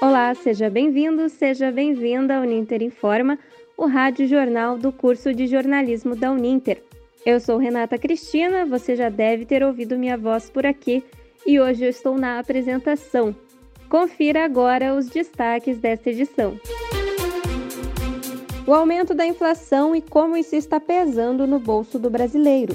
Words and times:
Olá, 0.00 0.34
seja 0.34 0.70
bem-vindo, 0.70 1.28
seja 1.28 1.70
bem-vinda 1.70 2.36
ao 2.36 2.42
Uninter 2.42 2.82
Informa, 2.82 3.38
o 3.76 3.84
rádio 3.84 4.26
jornal 4.26 4.78
do 4.78 4.90
curso 4.90 5.34
de 5.34 5.46
jornalismo 5.46 6.16
da 6.16 6.32
Uninter. 6.32 6.82
Eu 7.26 7.38
sou 7.38 7.58
Renata 7.58 7.98
Cristina, 7.98 8.64
você 8.64 8.96
já 8.96 9.10
deve 9.10 9.44
ter 9.44 9.62
ouvido 9.62 9.98
minha 9.98 10.16
voz 10.16 10.48
por 10.48 10.64
aqui 10.64 11.04
e 11.46 11.60
hoje 11.60 11.84
eu 11.84 11.90
estou 11.90 12.16
na 12.16 12.38
apresentação. 12.38 13.36
Confira 13.90 14.42
agora 14.42 14.94
os 14.94 15.06
destaques 15.06 15.76
desta 15.76 16.08
edição. 16.08 16.58
O 18.66 18.72
aumento 18.72 19.12
da 19.12 19.26
inflação 19.26 19.94
e 19.94 20.00
como 20.00 20.34
isso 20.34 20.56
está 20.56 20.80
pesando 20.80 21.46
no 21.46 21.58
bolso 21.58 21.98
do 21.98 22.08
brasileiro. 22.08 22.72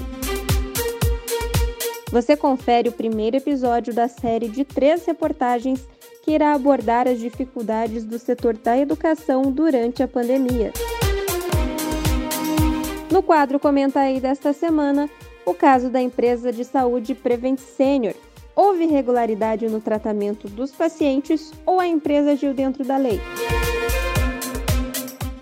Você 2.12 2.36
confere 2.36 2.88
o 2.88 2.92
primeiro 2.92 3.36
episódio 3.36 3.92
da 3.92 4.06
série 4.06 4.48
de 4.48 4.64
três 4.64 5.04
reportagens 5.04 5.88
que 6.26 6.32
irá 6.32 6.54
abordar 6.54 7.06
as 7.06 7.20
dificuldades 7.20 8.04
do 8.04 8.18
setor 8.18 8.56
da 8.56 8.76
educação 8.76 9.42
durante 9.42 10.02
a 10.02 10.08
pandemia. 10.08 10.72
No 13.12 13.22
quadro 13.22 13.60
Comenta 13.60 14.00
aí 14.00 14.18
desta 14.18 14.52
semana, 14.52 15.08
o 15.46 15.54
caso 15.54 15.88
da 15.88 16.02
empresa 16.02 16.52
de 16.52 16.64
saúde 16.64 17.14
Prevent 17.14 17.60
Senior. 17.60 18.14
Houve 18.56 18.84
irregularidade 18.84 19.68
no 19.68 19.80
tratamento 19.80 20.48
dos 20.48 20.72
pacientes 20.72 21.52
ou 21.64 21.78
a 21.78 21.86
empresa 21.86 22.32
agiu 22.32 22.52
dentro 22.52 22.82
da 22.82 22.96
lei? 22.96 23.20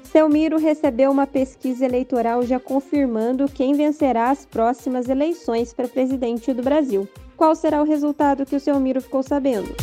Selmiro 0.03 0.59
recebeu 0.59 1.11
uma 1.11 1.27
pesquisa 1.27 1.87
eleitoral 1.87 2.43
já 2.43 2.61
confirmando 2.61 3.49
quem 3.49 3.73
vencerá 3.73 4.31
as 4.31 4.45
próximas 4.45 5.09
eleições 5.09 5.73
para 5.73 5.89
presidente 5.89 6.53
do 6.53 6.63
Brasil. 6.63 7.09
Qual 7.39 7.55
será 7.55 7.81
o 7.81 7.87
resultado 7.87 8.45
que 8.45 8.55
o 8.55 8.61
Selmiro 8.61 9.01
ficou 9.01 9.23
sabendo? 9.23 9.75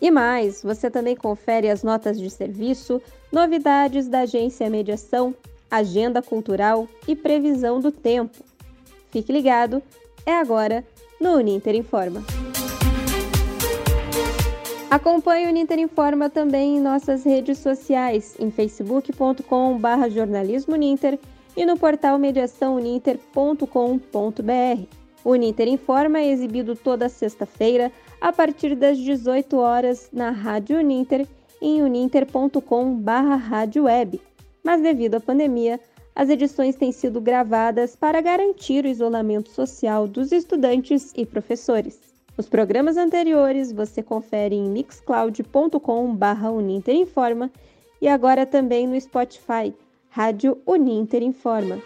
E 0.00 0.10
mais, 0.10 0.62
você 0.62 0.90
também 0.90 1.14
confere 1.14 1.68
as 1.68 1.82
notas 1.82 2.18
de 2.18 2.30
serviço, 2.30 3.02
novidades 3.30 4.08
da 4.08 4.20
agência 4.20 4.70
Mediação, 4.70 5.34
agenda 5.70 6.22
cultural 6.22 6.88
e 7.06 7.14
previsão 7.14 7.80
do 7.80 7.92
tempo. 7.92 8.42
Fique 9.10 9.30
ligado, 9.30 9.82
é 10.24 10.32
agora 10.32 10.82
no 11.20 11.34
Uninter 11.34 11.74
Informa. 11.74 12.24
Acompanhe 14.90 15.46
o 15.46 15.50
Uninter 15.50 15.78
Informa 15.78 16.30
também 16.30 16.78
em 16.78 16.80
nossas 16.80 17.24
redes 17.24 17.58
sociais, 17.58 18.34
em 18.40 18.50
facebook.com.br 18.50 20.08
jornalismoninter 20.10 21.18
e 21.56 21.64
no 21.64 21.78
portal 21.78 22.18
mediaçãouninter.com.br. 22.18 25.00
O 25.22 25.30
Uninter 25.30 25.68
Informa 25.68 26.18
é 26.18 26.30
exibido 26.30 26.74
toda 26.74 27.08
sexta-feira 27.08 27.92
a 28.20 28.32
partir 28.32 28.74
das 28.74 28.98
18 28.98 29.56
horas 29.56 30.10
na 30.12 30.30
Rádio 30.30 30.78
Uninter 30.78 31.26
em 31.60 31.82
uninter.com/radioweb. 31.82 34.20
Mas 34.62 34.82
devido 34.82 35.14
à 35.14 35.20
pandemia, 35.20 35.80
as 36.14 36.28
edições 36.28 36.76
têm 36.76 36.92
sido 36.92 37.18
gravadas 37.20 37.96
para 37.96 38.20
garantir 38.20 38.84
o 38.84 38.88
isolamento 38.88 39.50
social 39.50 40.06
dos 40.06 40.30
estudantes 40.32 41.12
e 41.16 41.24
professores. 41.24 41.98
Os 42.36 42.46
programas 42.48 42.96
anteriores 42.96 43.72
você 43.72 44.00
confere 44.02 44.54
em 44.54 44.68
mixcloud.com/uninterinforma 44.68 47.50
e 48.00 48.08
agora 48.08 48.46
também 48.46 48.86
no 48.86 49.00
Spotify, 49.00 49.74
Rádio 50.08 50.58
Uninter 50.66 51.22
Informa. 51.22 51.82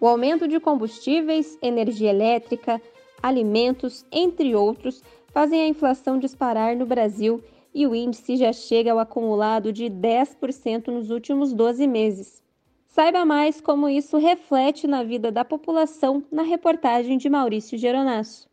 O 0.00 0.06
aumento 0.06 0.48
de 0.48 0.58
combustíveis, 0.58 1.58
energia 1.62 2.10
elétrica, 2.10 2.80
alimentos, 3.22 4.04
entre 4.10 4.54
outros, 4.54 5.02
fazem 5.28 5.60
a 5.62 5.66
inflação 5.66 6.18
disparar 6.18 6.76
no 6.76 6.84
Brasil 6.84 7.42
e 7.74 7.86
o 7.86 7.94
índice 7.94 8.36
já 8.36 8.52
chega 8.52 8.92
ao 8.92 8.98
acumulado 8.98 9.72
de 9.72 9.84
10% 9.84 10.88
nos 10.88 11.10
últimos 11.10 11.52
12 11.52 11.86
meses. 11.86 12.42
Saiba 12.86 13.24
mais 13.24 13.60
como 13.60 13.88
isso 13.88 14.18
reflete 14.18 14.86
na 14.86 15.02
vida 15.02 15.32
da 15.32 15.44
população 15.44 16.22
na 16.30 16.42
reportagem 16.42 17.16
de 17.16 17.30
Maurício 17.30 17.78
Geronasso. 17.78 18.51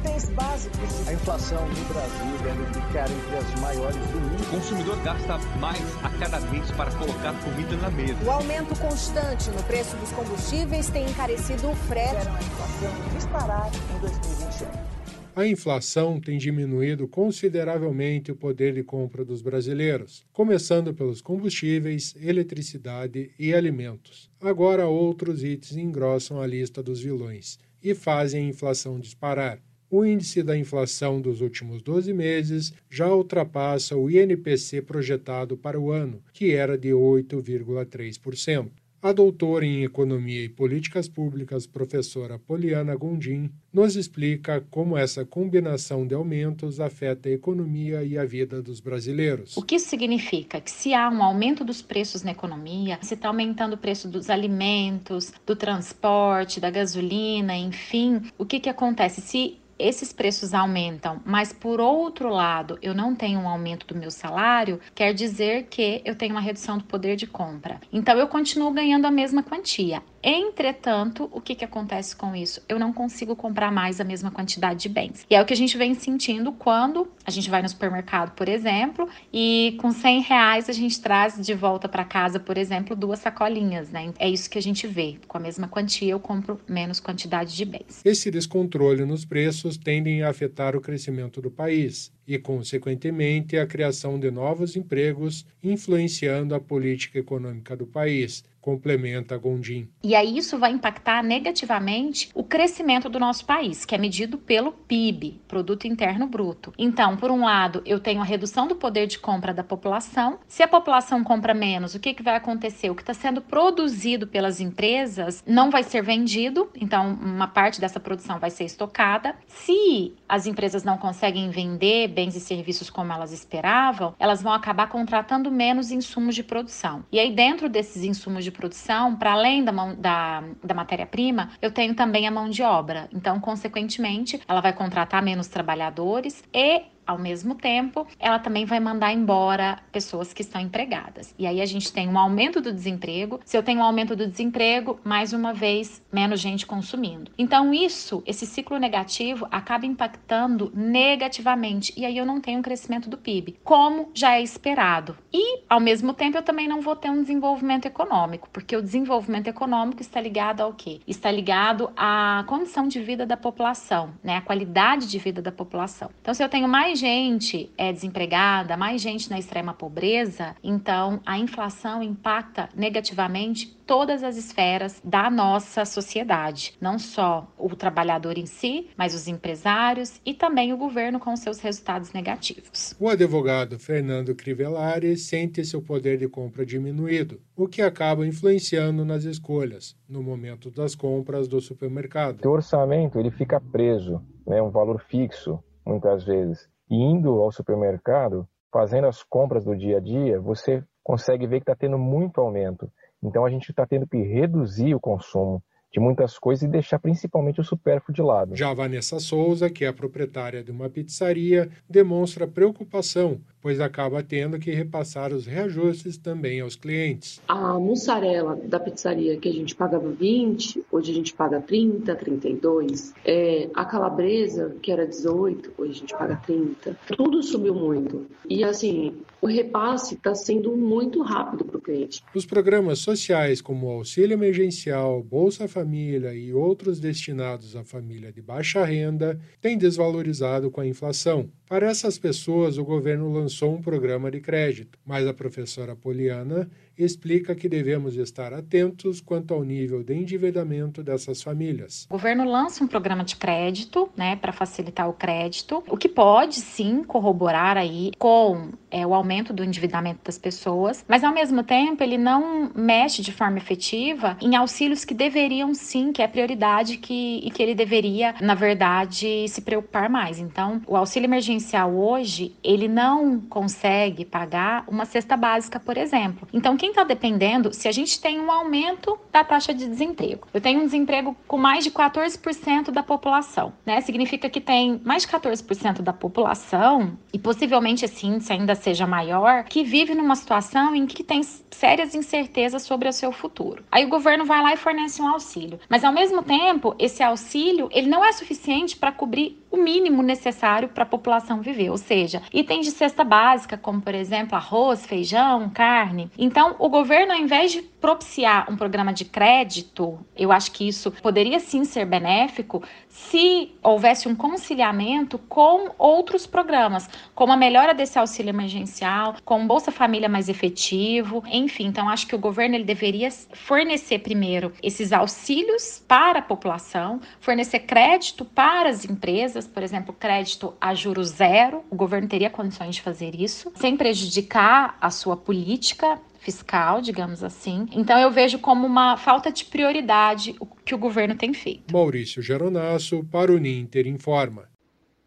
Itens 0.00 0.30
básicos. 0.30 1.08
A 1.08 1.12
inflação 1.12 1.68
no 1.68 1.84
Brasil 1.92 2.38
deve 2.42 2.64
ficar 2.72 3.10
entre 3.10 3.36
as 3.36 3.60
maiores 3.60 3.96
do 3.96 4.20
mundo. 4.20 4.42
O 4.42 4.50
consumidor 4.50 4.96
gasta 5.02 5.38
mais 5.58 5.80
a 6.02 6.08
cada 6.18 6.40
mês 6.50 6.70
para 6.70 6.90
colocar 6.92 7.34
comida 7.44 7.76
na 7.76 7.90
mesa. 7.90 8.16
O 8.24 8.30
aumento 8.30 8.78
constante 8.80 9.50
no 9.50 9.62
preço 9.64 9.94
dos 9.96 10.10
combustíveis 10.12 10.88
tem 10.88 11.06
encarecido 11.06 11.70
o 11.70 11.76
frete. 11.76 12.16
Fizeram 12.16 12.34
a 12.34 12.40
inflação 12.40 12.92
disparar 13.14 13.70
em 13.94 14.00
2021 14.00 14.90
a 15.32 15.46
inflação 15.46 16.20
tem 16.20 16.36
diminuído 16.36 17.06
consideravelmente 17.06 18.32
o 18.32 18.36
poder 18.36 18.74
de 18.74 18.82
compra 18.82 19.24
dos 19.24 19.40
brasileiros, 19.40 20.26
começando 20.32 20.92
pelos 20.92 21.22
combustíveis, 21.22 22.14
eletricidade 22.20 23.30
e 23.38 23.54
alimentos. 23.54 24.28
Agora 24.40 24.88
outros 24.88 25.44
itens 25.44 25.76
engrossam 25.76 26.42
a 26.42 26.46
lista 26.46 26.82
dos 26.82 27.00
vilões 27.00 27.58
e 27.82 27.94
fazem 27.94 28.46
a 28.46 28.48
inflação 28.48 28.98
disparar. 28.98 29.60
O 29.90 30.04
índice 30.04 30.40
da 30.40 30.56
inflação 30.56 31.20
dos 31.20 31.40
últimos 31.40 31.82
12 31.82 32.12
meses 32.12 32.72
já 32.88 33.12
ultrapassa 33.12 33.96
o 33.96 34.08
INPC 34.08 34.82
projetado 34.82 35.56
para 35.56 35.80
o 35.80 35.90
ano, 35.90 36.22
que 36.32 36.52
era 36.52 36.78
de 36.78 36.90
8,3%. 36.90 38.70
A 39.02 39.12
doutora 39.12 39.64
em 39.64 39.82
Economia 39.82 40.44
e 40.44 40.48
Políticas 40.48 41.08
Públicas, 41.08 41.66
professora 41.66 42.38
Poliana 42.38 42.94
Gondim, 42.94 43.50
nos 43.72 43.96
explica 43.96 44.62
como 44.70 44.94
essa 44.94 45.24
combinação 45.24 46.06
de 46.06 46.14
aumentos 46.14 46.80
afeta 46.80 47.30
a 47.30 47.32
economia 47.32 48.04
e 48.04 48.18
a 48.18 48.26
vida 48.26 48.60
dos 48.60 48.78
brasileiros. 48.78 49.56
O 49.56 49.62
que 49.62 49.76
isso 49.76 49.88
significa? 49.88 50.60
Que 50.60 50.70
se 50.70 50.92
há 50.92 51.08
um 51.08 51.22
aumento 51.22 51.64
dos 51.64 51.80
preços 51.80 52.22
na 52.22 52.32
economia, 52.32 52.98
se 53.00 53.14
está 53.14 53.28
aumentando 53.28 53.72
o 53.72 53.78
preço 53.78 54.06
dos 54.06 54.28
alimentos, 54.28 55.32
do 55.46 55.56
transporte, 55.56 56.60
da 56.60 56.68
gasolina, 56.68 57.56
enfim, 57.56 58.20
o 58.36 58.44
que, 58.44 58.60
que 58.60 58.68
acontece? 58.68 59.22
Se 59.22 59.59
esses 59.80 60.12
preços 60.12 60.54
aumentam, 60.54 61.20
mas 61.24 61.52
por 61.52 61.80
outro 61.80 62.28
lado 62.28 62.78
eu 62.82 62.94
não 62.94 63.14
tenho 63.14 63.40
um 63.40 63.48
aumento 63.48 63.86
do 63.86 63.98
meu 63.98 64.10
salário, 64.10 64.80
quer 64.94 65.14
dizer 65.14 65.66
que 65.70 66.02
eu 66.04 66.14
tenho 66.14 66.34
uma 66.34 66.40
redução 66.40 66.78
do 66.78 66.84
poder 66.84 67.16
de 67.16 67.26
compra. 67.26 67.80
Então 67.92 68.18
eu 68.18 68.28
continuo 68.28 68.70
ganhando 68.70 69.06
a 69.06 69.10
mesma 69.10 69.42
quantia. 69.42 70.02
Entretanto, 70.22 71.28
o 71.32 71.40
que, 71.40 71.54
que 71.54 71.64
acontece 71.64 72.14
com 72.14 72.34
isso? 72.34 72.62
Eu 72.68 72.78
não 72.78 72.92
consigo 72.92 73.34
comprar 73.34 73.72
mais 73.72 74.00
a 74.00 74.04
mesma 74.04 74.30
quantidade 74.30 74.80
de 74.80 74.88
bens. 74.88 75.24
E 75.30 75.34
é 75.34 75.40
o 75.40 75.46
que 75.46 75.52
a 75.52 75.56
gente 75.56 75.76
vem 75.76 75.94
sentindo 75.94 76.52
quando 76.52 77.08
a 77.24 77.30
gente 77.30 77.48
vai 77.48 77.62
no 77.62 77.68
supermercado, 77.68 78.34
por 78.34 78.48
exemplo, 78.48 79.08
e 79.32 79.76
com 79.80 79.92
100 79.92 80.20
reais 80.22 80.68
a 80.68 80.72
gente 80.72 81.00
traz 81.00 81.38
de 81.40 81.54
volta 81.54 81.88
para 81.88 82.04
casa, 82.04 82.38
por 82.38 82.58
exemplo, 82.58 82.94
duas 82.94 83.20
sacolinhas, 83.20 83.90
né? 83.90 84.12
É 84.18 84.28
isso 84.28 84.50
que 84.50 84.58
a 84.58 84.62
gente 84.62 84.86
vê. 84.86 85.16
Com 85.26 85.38
a 85.38 85.40
mesma 85.40 85.68
quantia, 85.68 86.12
eu 86.12 86.20
compro 86.20 86.60
menos 86.68 87.00
quantidade 87.00 87.56
de 87.56 87.64
bens. 87.64 88.02
Esse 88.04 88.30
descontrole 88.30 89.04
nos 89.04 89.24
preços 89.24 89.76
tendem 89.76 90.22
a 90.22 90.30
afetar 90.30 90.76
o 90.76 90.80
crescimento 90.80 91.40
do 91.40 91.50
país 91.50 92.12
e, 92.30 92.38
consequentemente, 92.38 93.58
a 93.58 93.66
criação 93.66 94.16
de 94.16 94.30
novos 94.30 94.76
empregos, 94.76 95.44
influenciando 95.60 96.54
a 96.54 96.60
política 96.60 97.18
econômica 97.18 97.76
do 97.76 97.84
país 97.84 98.44
complementa 98.60 99.36
Gondim. 99.36 99.88
E 100.02 100.14
aí 100.14 100.36
isso 100.36 100.58
vai 100.58 100.70
impactar 100.72 101.22
negativamente 101.22 102.30
o 102.34 102.44
crescimento 102.44 103.08
do 103.08 103.18
nosso 103.18 103.44
país, 103.44 103.84
que 103.84 103.94
é 103.94 103.98
medido 103.98 104.38
pelo 104.38 104.72
PIB, 104.72 105.40
Produto 105.48 105.86
Interno 105.86 106.26
Bruto. 106.26 106.72
Então, 106.78 107.16
por 107.16 107.30
um 107.30 107.44
lado, 107.44 107.82
eu 107.86 107.98
tenho 107.98 108.20
a 108.20 108.24
redução 108.24 108.66
do 108.66 108.76
poder 108.76 109.06
de 109.06 109.18
compra 109.18 109.54
da 109.54 109.64
população. 109.64 110.38
Se 110.46 110.62
a 110.62 110.68
população 110.68 111.24
compra 111.24 111.54
menos, 111.54 111.94
o 111.94 112.00
que, 112.00 112.14
que 112.14 112.22
vai 112.22 112.36
acontecer? 112.36 112.90
O 112.90 112.94
que 112.94 113.02
está 113.02 113.14
sendo 113.14 113.40
produzido 113.40 114.26
pelas 114.26 114.60
empresas 114.60 115.42
não 115.46 115.70
vai 115.70 115.82
ser 115.82 116.02
vendido, 116.02 116.70
então 116.74 117.14
uma 117.14 117.48
parte 117.48 117.80
dessa 117.80 117.98
produção 117.98 118.38
vai 118.38 118.50
ser 118.50 118.64
estocada. 118.64 119.34
Se 119.46 120.14
as 120.28 120.46
empresas 120.46 120.84
não 120.84 120.98
conseguem 120.98 121.50
vender 121.50 122.08
bens 122.20 122.36
e 122.36 122.40
serviços 122.40 122.90
como 122.90 123.10
elas 123.10 123.32
esperavam, 123.32 124.14
elas 124.18 124.42
vão 124.42 124.52
acabar 124.52 124.90
contratando 124.90 125.50
menos 125.50 125.90
insumos 125.90 126.34
de 126.34 126.42
produção. 126.42 127.02
E 127.10 127.18
aí, 127.18 127.34
dentro 127.34 127.66
desses 127.66 128.04
insumos 128.04 128.44
de 128.44 128.50
produção, 128.50 129.16
para 129.16 129.32
além 129.32 129.64
da, 129.64 129.72
da, 129.94 130.44
da 130.62 130.74
matéria-prima, 130.74 131.48
eu 131.62 131.70
tenho 131.70 131.94
também 131.94 132.28
a 132.28 132.30
mão 132.30 132.50
de 132.50 132.62
obra. 132.62 133.08
Então, 133.10 133.40
consequentemente, 133.40 134.38
ela 134.46 134.60
vai 134.60 134.74
contratar 134.74 135.22
menos 135.22 135.48
trabalhadores 135.48 136.44
e 136.52 136.82
ao 137.10 137.18
mesmo 137.18 137.54
tempo, 137.54 138.06
ela 138.18 138.38
também 138.38 138.64
vai 138.64 138.78
mandar 138.78 139.12
embora 139.12 139.78
pessoas 139.90 140.32
que 140.32 140.42
estão 140.42 140.60
empregadas. 140.60 141.34
E 141.38 141.46
aí 141.46 141.60
a 141.60 141.66
gente 141.66 141.92
tem 141.92 142.08
um 142.08 142.18
aumento 142.18 142.60
do 142.60 142.72
desemprego. 142.72 143.40
Se 143.44 143.56
eu 143.56 143.62
tenho 143.62 143.80
um 143.80 143.82
aumento 143.82 144.14
do 144.14 144.26
desemprego, 144.26 144.98
mais 145.04 145.32
uma 145.32 145.52
vez, 145.52 146.00
menos 146.12 146.40
gente 146.40 146.66
consumindo. 146.66 147.32
Então, 147.36 147.74
isso, 147.74 148.22
esse 148.24 148.46
ciclo 148.46 148.78
negativo, 148.78 149.46
acaba 149.50 149.86
impactando 149.86 150.70
negativamente. 150.74 151.92
E 151.96 152.06
aí 152.06 152.16
eu 152.16 152.24
não 152.24 152.40
tenho 152.40 152.60
um 152.60 152.62
crescimento 152.62 153.10
do 153.10 153.18
PIB, 153.18 153.58
como 153.64 154.10
já 154.14 154.36
é 154.36 154.42
esperado. 154.42 155.16
E, 155.32 155.62
ao 155.68 155.80
mesmo 155.80 156.14
tempo, 156.14 156.38
eu 156.38 156.42
também 156.42 156.68
não 156.68 156.80
vou 156.80 156.94
ter 156.94 157.10
um 157.10 157.20
desenvolvimento 157.20 157.86
econômico, 157.86 158.48
porque 158.52 158.76
o 158.76 158.82
desenvolvimento 158.82 159.48
econômico 159.48 160.00
está 160.00 160.20
ligado 160.20 160.60
ao 160.60 160.72
quê? 160.72 161.00
Está 161.06 161.30
ligado 161.30 161.90
à 161.96 162.44
condição 162.46 162.86
de 162.86 163.00
vida 163.00 163.26
da 163.26 163.36
população, 163.36 164.10
né? 164.22 164.36
A 164.36 164.40
qualidade 164.40 165.08
de 165.08 165.18
vida 165.18 165.42
da 165.42 165.50
população. 165.50 166.10
Então, 166.20 166.32
se 166.32 166.42
eu 166.42 166.48
tenho 166.48 166.68
mais 166.68 166.99
gente 167.00 167.70
é, 167.78 167.92
desempregada, 167.92 168.76
mais 168.76 169.00
gente 169.00 169.30
na 169.30 169.38
extrema 169.38 169.72
pobreza, 169.72 170.54
então 170.62 171.20
a 171.24 171.38
inflação 171.38 172.02
impacta 172.02 172.68
negativamente 172.76 173.74
todas 173.86 174.22
as 174.22 174.36
esferas 174.36 175.00
da 175.02 175.28
nossa 175.28 175.84
sociedade, 175.84 176.74
não 176.80 176.98
só 176.98 177.50
o 177.58 177.74
trabalhador 177.74 178.38
em 178.38 178.46
si, 178.46 178.88
mas 178.96 179.14
os 179.14 179.26
empresários 179.26 180.20
e 180.24 180.32
também 180.32 180.72
o 180.72 180.76
governo 180.76 181.18
com 181.18 181.34
seus 181.34 181.58
resultados 181.58 182.12
negativos. 182.12 182.94
O 183.00 183.08
advogado 183.08 183.78
Fernando 183.78 184.34
Crivellari 184.34 185.16
sente 185.16 185.64
seu 185.64 185.82
poder 185.82 186.18
de 186.18 186.28
compra 186.28 186.64
diminuído, 186.64 187.40
o 187.56 187.66
que 187.66 187.82
acaba 187.82 188.26
influenciando 188.26 189.04
nas 189.04 189.24
escolhas 189.24 189.96
no 190.08 190.22
momento 190.22 190.70
das 190.70 190.94
compras 190.94 191.48
do 191.48 191.60
supermercado. 191.60 192.44
O 192.44 192.50
orçamento 192.50 193.18
ele 193.18 193.30
fica 193.30 193.60
preso, 193.60 194.22
né, 194.46 194.62
um 194.62 194.70
valor 194.70 195.02
fixo 195.08 195.58
muitas 195.84 196.24
vezes. 196.24 196.68
Indo 196.90 197.40
ao 197.40 197.52
supermercado, 197.52 198.48
fazendo 198.72 199.06
as 199.06 199.22
compras 199.22 199.64
do 199.64 199.76
dia 199.76 199.98
a 199.98 200.00
dia, 200.00 200.40
você 200.40 200.82
consegue 201.04 201.46
ver 201.46 201.60
que 201.60 201.62
está 201.62 201.76
tendo 201.76 201.96
muito 201.96 202.40
aumento. 202.40 202.90
Então 203.22 203.44
a 203.44 203.50
gente 203.50 203.70
está 203.70 203.86
tendo 203.86 204.06
que 204.06 204.16
reduzir 204.16 204.94
o 204.94 205.00
consumo 205.00 205.62
de 205.92 205.98
muitas 205.98 206.38
coisas 206.38 206.62
e 206.62 206.68
deixar 206.68 206.98
principalmente 206.98 207.60
o 207.60 207.64
supérfluo 207.64 208.14
de 208.14 208.22
lado. 208.22 208.54
Já 208.56 208.72
Vanessa 208.72 209.18
Souza, 209.18 209.68
que 209.68 209.84
é 209.84 209.92
proprietária 209.92 210.62
de 210.62 210.70
uma 210.70 210.88
pizzaria, 210.88 211.68
demonstra 211.88 212.46
preocupação, 212.46 213.40
pois 213.62 213.80
acaba 213.80 214.22
tendo 214.22 214.58
que 214.58 214.70
repassar 214.70 215.32
os 215.32 215.46
reajustes 215.46 216.16
também 216.16 216.60
aos 216.60 216.76
clientes. 216.76 217.40
A 217.46 217.78
mussarela 217.78 218.56
da 218.56 218.80
pizzaria 218.80 219.36
que 219.36 219.48
a 219.48 219.52
gente 219.52 219.74
pagava 219.74 220.08
20, 220.10 220.84
hoje 220.90 221.12
a 221.12 221.14
gente 221.14 221.34
paga 221.34 221.60
30, 221.60 222.14
32. 222.14 223.14
É, 223.24 223.68
a 223.74 223.84
calabresa, 223.84 224.74
que 224.82 224.90
era 224.90 225.06
18, 225.06 225.72
hoje 225.76 225.90
a 225.90 225.94
gente 225.94 226.14
paga 226.14 226.36
30. 226.36 226.96
Tudo 227.16 227.42
subiu 227.42 227.74
muito. 227.74 228.26
E 228.48 228.64
assim, 228.64 229.14
o 229.40 229.46
repasse 229.46 230.14
está 230.14 230.34
sendo 230.34 230.76
muito 230.76 231.22
rápido 231.22 231.64
para 231.64 231.76
o 231.76 231.80
cliente. 231.80 232.22
Os 232.34 232.44
programas 232.44 232.98
sociais 232.98 233.60
como 233.60 233.86
o 233.86 233.90
Auxílio 233.90 234.34
Emergencial, 234.34 235.22
Bolsa 235.22 235.66
Família 235.66 236.34
e 236.34 236.52
outros 236.52 237.00
destinados 237.00 237.74
à 237.76 237.84
família 237.84 238.32
de 238.32 238.42
baixa 238.42 238.84
renda 238.84 239.40
têm 239.60 239.78
desvalorizado 239.78 240.70
com 240.70 240.80
a 240.80 240.86
inflação. 240.86 241.48
Para 241.68 241.86
essas 241.86 242.18
pessoas, 242.18 242.78
o 242.78 242.84
governo 242.84 243.32
lançou 243.32 243.49
um 243.74 243.82
programa 243.82 244.30
de 244.30 244.40
crédito, 244.40 244.98
mas 245.04 245.26
a 245.26 245.34
professora 245.34 245.94
Poliana 245.96 246.70
explica 246.96 247.54
que 247.54 247.68
devemos 247.68 248.16
estar 248.16 248.52
atentos 248.52 249.20
quanto 249.20 249.54
ao 249.54 249.62
nível 249.62 250.02
de 250.02 250.14
endividamento 250.14 251.02
dessas 251.02 251.42
famílias. 251.42 252.06
O 252.08 252.14
governo 252.14 252.44
lança 252.44 252.84
um 252.84 252.86
programa 252.86 253.24
de 253.24 253.36
crédito, 253.36 254.10
né, 254.16 254.36
para 254.36 254.52
facilitar 254.52 255.08
o 255.08 255.12
crédito, 255.12 255.82
o 255.88 255.96
que 255.96 256.08
pode 256.08 256.56
sim 256.56 257.02
corroborar 257.02 257.76
aí 257.76 258.12
com 258.18 258.70
é, 258.90 259.06
o 259.06 259.14
aumento 259.14 259.52
do 259.52 259.64
endividamento 259.64 260.20
das 260.24 260.38
pessoas, 260.38 261.04
mas 261.08 261.24
ao 261.24 261.32
mesmo 261.32 261.62
tempo 261.62 262.02
ele 262.02 262.18
não 262.18 262.70
mexe 262.74 263.22
de 263.22 263.32
forma 263.32 263.58
efetiva 263.58 264.36
em 264.40 264.56
auxílios 264.56 265.04
que 265.04 265.14
deveriam 265.14 265.74
sim, 265.74 266.12
que 266.12 266.22
é 266.22 266.28
prioridade 266.28 266.96
que, 266.98 267.40
e 267.42 267.50
que 267.50 267.62
ele 267.62 267.74
deveria, 267.74 268.34
na 268.40 268.54
verdade, 268.54 269.46
se 269.48 269.60
preocupar 269.60 270.08
mais. 270.08 270.38
Então, 270.38 270.82
o 270.86 270.96
auxílio 270.96 271.26
emergencial 271.26 271.94
hoje, 271.94 272.54
ele 272.62 272.88
não 272.88 273.40
consegue 273.40 274.24
pagar 274.24 274.84
uma 274.88 275.04
cesta 275.04 275.36
básica, 275.36 275.78
por 275.78 275.96
exemplo. 275.96 276.48
Então, 276.52 276.76
quem 276.80 276.88
está 276.88 277.04
dependendo, 277.04 277.74
se 277.74 277.86
a 277.86 277.92
gente 277.92 278.18
tem 278.18 278.40
um 278.40 278.50
aumento 278.50 279.18
da 279.30 279.44
taxa 279.44 279.74
de 279.74 279.86
desemprego, 279.86 280.48
eu 280.54 280.62
tenho 280.62 280.80
um 280.80 280.86
desemprego 280.86 281.36
com 281.46 281.58
mais 281.58 281.84
de 281.84 281.90
14% 281.90 282.90
da 282.90 283.02
população, 283.02 283.74
né? 283.84 284.00
Significa 284.00 284.48
que 284.48 284.62
tem 284.62 284.98
mais 285.04 285.24
de 285.24 285.28
14% 285.28 286.00
da 286.00 286.14
população, 286.14 287.18
e 287.34 287.38
possivelmente 287.38 288.06
esse 288.06 288.26
índice 288.26 288.50
ainda 288.54 288.74
seja 288.74 289.06
maior, 289.06 289.64
que 289.64 289.84
vive 289.84 290.14
numa 290.14 290.34
situação 290.34 290.94
em 290.94 291.04
que 291.04 291.22
tem 291.22 291.42
sérias 291.42 292.14
incertezas 292.14 292.82
sobre 292.82 293.10
o 293.10 293.12
seu 293.12 293.30
futuro. 293.30 293.84
Aí 293.92 294.06
o 294.06 294.08
governo 294.08 294.46
vai 294.46 294.62
lá 294.62 294.72
e 294.72 294.78
fornece 294.78 295.20
um 295.20 295.28
auxílio. 295.28 295.78
Mas 295.86 296.02
ao 296.02 296.14
mesmo 296.14 296.42
tempo, 296.42 296.94
esse 296.98 297.22
auxílio, 297.22 297.90
ele 297.92 298.08
não 298.08 298.24
é 298.24 298.32
suficiente 298.32 298.96
para 298.96 299.12
cobrir 299.12 299.59
o 299.70 299.76
mínimo 299.76 300.22
necessário 300.22 300.88
para 300.88 301.04
a 301.04 301.06
população 301.06 301.60
viver, 301.60 301.90
ou 301.90 301.96
seja, 301.96 302.42
itens 302.52 302.86
de 302.86 302.92
cesta 302.92 303.22
básica, 303.22 303.76
como 303.76 304.00
por 304.00 304.14
exemplo 304.14 304.56
arroz, 304.56 305.06
feijão, 305.06 305.70
carne. 305.70 306.30
Então, 306.36 306.74
o 306.78 306.88
governo, 306.88 307.32
ao 307.32 307.38
invés 307.38 307.72
de 307.72 307.82
propiciar 307.82 308.70
um 308.70 308.76
programa 308.76 309.12
de 309.12 309.24
crédito, 309.24 310.18
eu 310.36 310.50
acho 310.50 310.72
que 310.72 310.88
isso 310.88 311.10
poderia 311.10 311.60
sim 311.60 311.84
ser 311.84 312.06
benéfico 312.06 312.82
se 313.08 313.72
houvesse 313.82 314.28
um 314.28 314.34
conciliamento 314.34 315.38
com 315.38 315.90
outros 315.98 316.46
programas, 316.46 317.08
como 317.34 317.52
a 317.52 317.56
melhora 317.56 317.92
desse 317.92 318.18
auxílio 318.18 318.50
emergencial, 318.50 319.36
com 319.44 319.66
Bolsa 319.66 319.92
Família 319.92 320.28
mais 320.28 320.48
efetivo, 320.48 321.42
enfim. 321.46 321.86
Então, 321.86 322.08
acho 322.08 322.26
que 322.26 322.34
o 322.34 322.38
governo 322.38 322.74
ele 322.74 322.84
deveria 322.84 323.28
fornecer 323.52 324.20
primeiro 324.20 324.72
esses 324.82 325.12
auxílios 325.12 326.02
para 326.08 326.38
a 326.38 326.42
população, 326.42 327.20
fornecer 327.40 327.80
crédito 327.80 328.44
para 328.44 328.88
as 328.88 329.04
empresas, 329.04 329.59
por 329.66 329.82
exemplo, 329.82 330.14
crédito 330.18 330.74
a 330.80 330.94
juros 330.94 331.28
zero. 331.28 331.82
O 331.90 331.96
governo 331.96 332.28
teria 332.28 332.50
condições 332.50 332.96
de 332.96 333.02
fazer 333.02 333.34
isso, 333.34 333.72
sem 333.74 333.96
prejudicar 333.96 334.96
a 335.00 335.10
sua 335.10 335.36
política 335.36 336.20
fiscal, 336.40 337.00
digamos 337.00 337.44
assim. 337.44 337.86
Então 337.92 338.18
eu 338.18 338.30
vejo 338.30 338.58
como 338.58 338.86
uma 338.86 339.16
falta 339.16 339.52
de 339.52 339.64
prioridade 339.64 340.56
o 340.58 340.66
que 340.66 340.94
o 340.94 340.98
governo 340.98 341.36
tem 341.36 341.52
feito. 341.52 341.92
Maurício 341.92 342.42
Geronasso 342.42 343.24
para 343.30 343.52
o 343.52 343.58
Ninter 343.58 344.06
informa. 344.06 344.68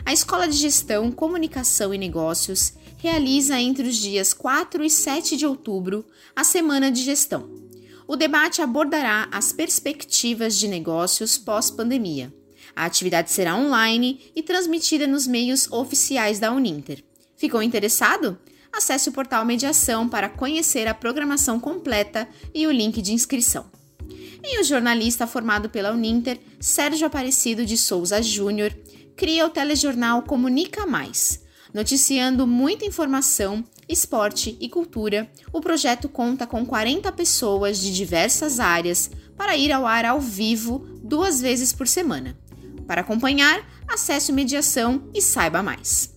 A 0.06 0.14
Escola 0.14 0.48
de 0.48 0.56
Gestão, 0.56 1.12
Comunicação 1.12 1.94
e 1.94 1.98
Negócios 1.98 2.74
realiza 2.98 3.60
entre 3.60 3.88
os 3.88 3.98
dias 3.98 4.34
4 4.34 4.84
e 4.84 4.90
7 4.90 5.36
de 5.36 5.46
outubro 5.46 6.06
a 6.34 6.44
Semana 6.46 6.90
de 6.90 7.04
Gestão. 7.04 7.50
O 8.08 8.16
debate 8.16 8.62
abordará 8.62 9.28
as 9.32 9.52
perspectivas 9.52 10.58
de 10.58 10.68
negócios 10.68 11.38
pós-pandemia. 11.38 12.34
A 12.76 12.86
atividade 12.86 13.32
será 13.32 13.56
online 13.56 14.32
e 14.36 14.42
transmitida 14.42 15.06
nos 15.06 15.28
meios 15.28 15.72
oficiais 15.72 16.40
da 16.40 16.52
Uninter. 16.52 17.04
Ficou 17.38 17.62
interessado? 17.62 18.38
Acesse 18.72 19.10
o 19.10 19.12
portal 19.12 19.46
Mediação 19.46 20.10
para 20.10 20.30
conhecer 20.30 20.88
a 20.88 20.94
programação 20.94 21.60
completa 21.60 22.28
e 22.54 22.66
o 22.66 22.72
link 22.72 23.02
de 23.02 23.14
inscrição. 23.14 23.66
E 24.44 24.60
o 24.60 24.64
jornalista 24.64 25.28
formado 25.28 25.70
pela 25.70 25.92
Uninter, 25.92 26.40
Sérgio 26.60 27.08
Aparecido 27.08 27.66
de 27.66 27.78
Souza 27.78 28.22
Júnior, 28.22 28.76
cria 29.16 29.46
o 29.46 29.50
telejornal 29.50 30.24
Comunica 30.24 30.86
Mais. 30.86 31.42
Noticiando 31.74 32.46
muita 32.46 32.86
informação, 32.86 33.64
esporte 33.88 34.58
e 34.60 34.70
cultura, 34.70 35.30
o 35.52 35.62
projeto 35.62 36.10
conta 36.10 36.46
com 36.46 36.66
40 36.66 37.12
pessoas 37.12 37.80
de 37.80 37.94
diversas 37.94 38.60
áreas 38.60 39.10
para 39.36 39.56
ir 39.56 39.72
ao 39.72 39.86
ar 39.86 40.06
ao 40.06 40.20
vivo 40.20 40.86
duas 41.04 41.42
vezes 41.42 41.74
por 41.74 41.88
semana. 41.88 42.38
Para 42.88 43.02
acompanhar, 43.02 43.66
acesse 43.88 44.32
o 44.32 44.36
Mediação 44.36 45.10
e 45.14 45.22
saiba 45.22 45.64
mais. 45.64 46.14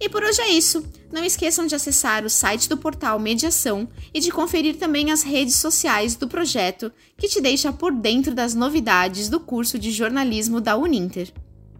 E 0.00 0.08
por 0.08 0.22
hoje 0.22 0.40
é 0.40 0.48
isso. 0.48 0.82
Não 1.12 1.24
esqueçam 1.24 1.66
de 1.66 1.74
acessar 1.74 2.24
o 2.24 2.30
site 2.30 2.68
do 2.68 2.76
portal 2.76 3.18
Mediação 3.18 3.88
e 4.14 4.20
de 4.20 4.30
conferir 4.30 4.76
também 4.76 5.10
as 5.10 5.22
redes 5.22 5.56
sociais 5.56 6.14
do 6.14 6.28
projeto, 6.28 6.90
que 7.18 7.28
te 7.28 7.40
deixa 7.40 7.72
por 7.72 7.92
dentro 7.92 8.34
das 8.34 8.54
novidades 8.54 9.28
do 9.28 9.40
curso 9.40 9.78
de 9.78 9.90
jornalismo 9.90 10.60
da 10.60 10.76
Uninter. 10.76 11.32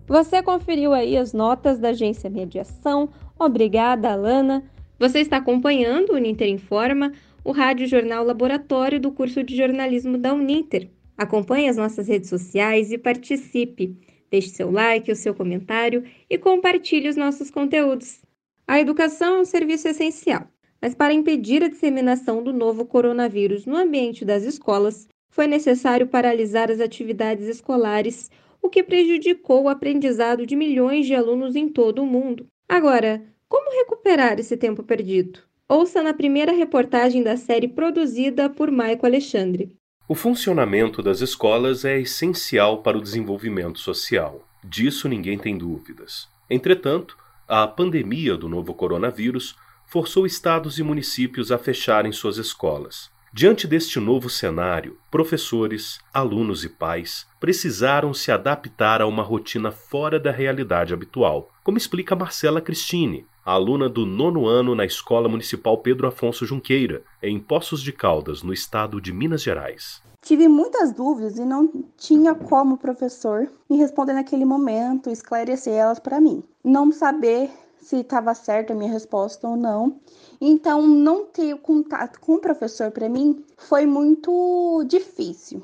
Você 0.07 0.43
conferiu 0.43 0.93
aí 0.93 1.17
as 1.17 1.33
notas 1.33 1.79
da 1.79 1.91
agência 1.91 2.29
Mediação. 2.29 3.09
Obrigada, 3.39 4.11
Alana. 4.13 4.65
Você 4.99 5.21
está 5.21 5.37
acompanhando 5.37 6.11
o 6.11 6.17
Uninter 6.17 6.49
Informa, 6.49 7.13
o 7.43 7.53
rádio 7.53 7.87
jornal 7.87 8.25
laboratório 8.25 9.01
do 9.01 9.13
curso 9.13 9.43
de 9.43 9.57
jornalismo 9.57 10.19
da 10.19 10.35
Uninter. 10.35 10.91
Acompanhe 11.17 11.69
as 11.69 11.77
nossas 11.77 12.09
redes 12.09 12.29
sociais 12.29 12.91
e 12.91 12.99
participe. 12.99 13.97
Deixe 14.31 14.51
seu 14.51 14.71
like, 14.71 15.11
o 15.11 15.17
seu 15.17 15.35
comentário 15.35 16.05
e 16.29 16.39
compartilhe 16.39 17.09
os 17.09 17.17
nossos 17.17 17.51
conteúdos. 17.51 18.23
A 18.67 18.79
educação 18.79 19.37
é 19.37 19.41
um 19.41 19.45
serviço 19.45 19.89
essencial, 19.89 20.47
mas 20.81 20.95
para 20.95 21.13
impedir 21.13 21.65
a 21.65 21.69
disseminação 21.69 22.43
do 22.43 22.53
novo 22.53 22.87
coronavírus 22.87 23.67
no 23.67 23.77
ambiente 23.77 24.25
das 24.25 24.45
escolas, 24.45 25.09
foi 25.31 25.47
necessário 25.47 26.07
paralisar 26.07 26.71
as 26.71 26.81
atividades 26.81 27.47
escolares, 27.47 28.31
o 28.63 28.69
que 28.69 28.83
prejudicou 28.83 29.65
o 29.65 29.69
aprendizado 29.69 30.47
de 30.47 30.55
milhões 30.55 31.07
de 31.07 31.15
alunos 31.15 31.57
em 31.57 31.69
todo 31.69 32.03
o 32.03 32.07
mundo. 32.07 32.47
Agora, 32.69 33.25
como 33.49 33.77
recuperar 33.77 34.39
esse 34.39 34.57
tempo 34.57 34.83
perdido? 34.83 35.41
Ouça 35.69 36.03
na 36.03 36.15
primeira 36.15 36.53
reportagem 36.53 37.23
da 37.23 37.37
série 37.37 37.69
produzida 37.69 38.49
por 38.51 38.71
Maico 38.71 39.07
Alexandre. 39.07 39.73
O 40.11 40.15
funcionamento 40.17 41.05
das 41.05 41.21
escolas 41.21 41.85
é 41.85 42.01
essencial 42.01 42.83
para 42.83 42.99
o 42.99 43.01
desenvolvimento 43.01 43.79
social. 43.79 44.45
Disso 44.65 45.09
ninguém 45.09 45.39
tem 45.39 45.57
dúvidas. 45.57 46.29
Entretanto, 46.51 47.17
a 47.47 47.65
pandemia 47.69 48.37
do 48.37 48.49
novo 48.49 48.75
coronavírus 48.75 49.55
forçou 49.87 50.27
estados 50.27 50.81
e 50.81 50.83
municípios 50.83 51.53
a 51.53 51.59
fecharem 51.59 52.11
suas 52.11 52.39
escolas. 52.39 53.09
Diante 53.33 53.69
deste 53.69 54.01
novo 54.01 54.29
cenário, 54.29 54.99
professores, 55.13 56.01
alunos 56.13 56.65
e 56.65 56.69
pais 56.69 57.29
precisaram 57.39 58.13
se 58.13 58.33
adaptar 58.33 59.01
a 59.01 59.07
uma 59.07 59.23
rotina 59.23 59.71
fora 59.71 60.19
da 60.19 60.33
realidade 60.33 60.93
habitual, 60.93 61.53
como 61.63 61.79
explica 61.79 62.17
Marcela 62.17 62.61
Cristine, 62.61 63.27
aluna 63.45 63.89
do 63.89 64.05
nono 64.05 64.47
ano 64.47 64.75
na 64.75 64.85
Escola 64.85 65.29
Municipal 65.29 65.79
Pedro 65.79 66.07
Afonso 66.07 66.45
Junqueira, 66.45 67.03
em 67.23 67.39
Poços 67.39 67.83
de 67.83 67.93
Caldas, 67.93 68.43
no 68.43 68.53
estado 68.53 69.01
de 69.01 69.13
Minas 69.13 69.43
Gerais. 69.43 70.03
Tive 70.23 70.49
muitas 70.49 70.93
dúvidas 70.93 71.39
e 71.39 71.45
não 71.45 71.71
tinha 71.97 72.35
como 72.35 72.75
o 72.75 72.79
professor 72.79 73.51
me 73.69 73.79
responder 73.79 74.13
naquele 74.13 74.45
momento, 74.45 75.09
esclarecer 75.09 75.73
elas 75.73 75.99
para 75.99 76.21
mim. 76.21 76.43
Não 76.63 76.93
saber 76.93 77.51
se 77.81 77.97
estava 77.97 78.35
certa 78.35 78.73
a 78.73 78.77
minha 78.77 78.93
resposta 78.93 79.49
ou 79.49 79.57
não. 79.57 79.99
Então, 80.41 80.87
não 80.87 81.25
ter 81.25 81.57
contato 81.57 82.21
com 82.21 82.35
o 82.35 82.41
professor 82.41 82.91
para 82.91 83.09
mim 83.09 83.45
foi 83.57 83.87
muito 83.87 84.85
difícil. 84.87 85.63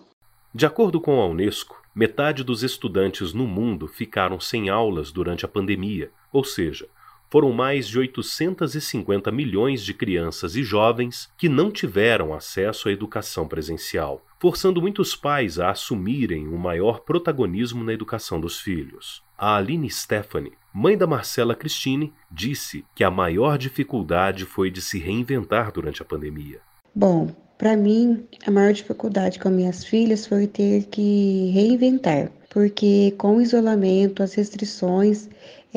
De 0.55 0.65
acordo 0.65 1.01
com 1.01 1.21
a 1.21 1.27
Unesco, 1.27 1.83
metade 1.95 2.43
dos 2.43 2.63
estudantes 2.63 3.35
no 3.35 3.47
mundo 3.47 3.87
ficaram 3.87 4.41
sem 4.41 4.71
aulas 4.71 5.13
durante 5.13 5.45
a 5.45 5.49
pandemia, 5.49 6.11
ou 6.33 6.45
seja, 6.45 6.89
foram 7.29 7.53
mais 7.53 7.89
de 7.89 7.99
850 7.99 9.31
milhões 9.33 9.85
de 9.85 9.93
crianças 9.93 10.57
e 10.57 10.63
jovens 10.63 11.29
que 11.37 11.49
não 11.49 11.71
tiveram 11.71 12.33
acesso 12.35 12.89
à 12.89 12.93
educação 12.93 13.47
presencial, 13.49 14.25
forçando 14.39 14.81
muitos 14.81 15.17
pais 15.17 15.59
a 15.59 15.71
assumirem 15.71 16.49
o 16.49 16.59
maior 16.59 17.01
protagonismo 17.01 17.83
na 17.83 17.93
educação 17.93 18.41
dos 18.41 18.61
filhos. 18.61 19.23
A 19.37 19.57
Aline 19.57 19.91
Stephanie, 19.91 20.53
mãe 20.73 20.97
da 20.97 21.07
Marcela 21.07 21.55
Cristine, 21.55 22.13
disse 22.31 22.85
que 22.95 23.05
a 23.05 23.11
maior 23.11 23.59
dificuldade 23.59 24.45
foi 24.45 24.71
de 24.71 24.81
se 24.81 24.99
reinventar 24.99 25.73
durante 25.73 26.03
a 26.03 26.05
pandemia. 26.05 26.61
Bom, 26.95 27.35
para 27.59 27.77
mim, 27.77 28.27
a 28.47 28.51
maior 28.51 28.73
dificuldade 28.73 29.39
com 29.39 29.49
minhas 29.49 29.85
filhas 29.85 30.27
foi 30.27 30.47
ter 30.47 30.85
que 30.85 31.51
reinventar, 31.55 32.31
porque 32.51 33.15
com 33.17 33.37
o 33.37 33.41
isolamento, 33.41 34.23
as 34.23 34.35
restrições, 34.35 35.29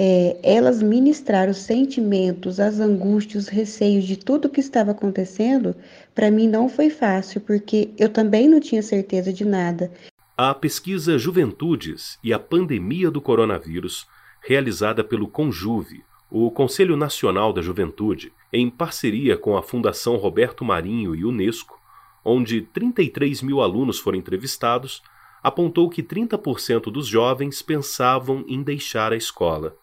é, 0.02 0.40
elas 0.42 0.82
ministrar 0.82 1.50
os 1.50 1.58
sentimentos, 1.58 2.58
as 2.58 2.80
angústias, 2.80 3.44
os 3.44 3.50
receios 3.50 4.06
de 4.06 4.16
tudo 4.16 4.48
que 4.48 4.62
estava 4.62 4.92
acontecendo, 4.92 5.76
para 6.16 6.32
mim 6.32 6.48
não 6.48 6.70
foi 6.70 6.90
fácil, 6.90 7.42
porque 7.42 7.90
eu 7.98 8.08
também 8.08 8.48
não 8.48 8.62
tinha 8.62 8.82
certeza 8.82 9.34
de 9.34 9.44
nada. 9.44 9.92
A 10.38 10.54
pesquisa 10.54 11.20
Juventudes 11.20 12.18
e 12.24 12.32
a 12.32 12.40
Pandemia 12.40 13.12
do 13.12 13.20
Coronavírus, 13.20 14.08
realizada 14.42 15.04
pelo 15.04 15.28
Conjuve, 15.28 16.02
o 16.32 16.50
Conselho 16.50 16.96
Nacional 16.96 17.52
da 17.52 17.62
Juventude, 17.62 18.32
em 18.54 18.70
parceria 18.70 19.36
com 19.36 19.58
a 19.58 19.62
Fundação 19.62 20.16
Roberto 20.16 20.64
Marinho 20.64 21.14
e 21.14 21.26
Unesco, 21.26 21.78
onde 22.24 22.62
33 22.62 23.42
mil 23.42 23.60
alunos 23.60 24.00
foram 24.00 24.18
entrevistados, 24.18 25.02
apontou 25.44 25.90
que 25.90 26.02
30% 26.02 26.84
dos 26.84 27.06
jovens 27.06 27.62
pensavam 27.62 28.46
em 28.48 28.64
deixar 28.64 29.12
a 29.12 29.18
escola 29.18 29.76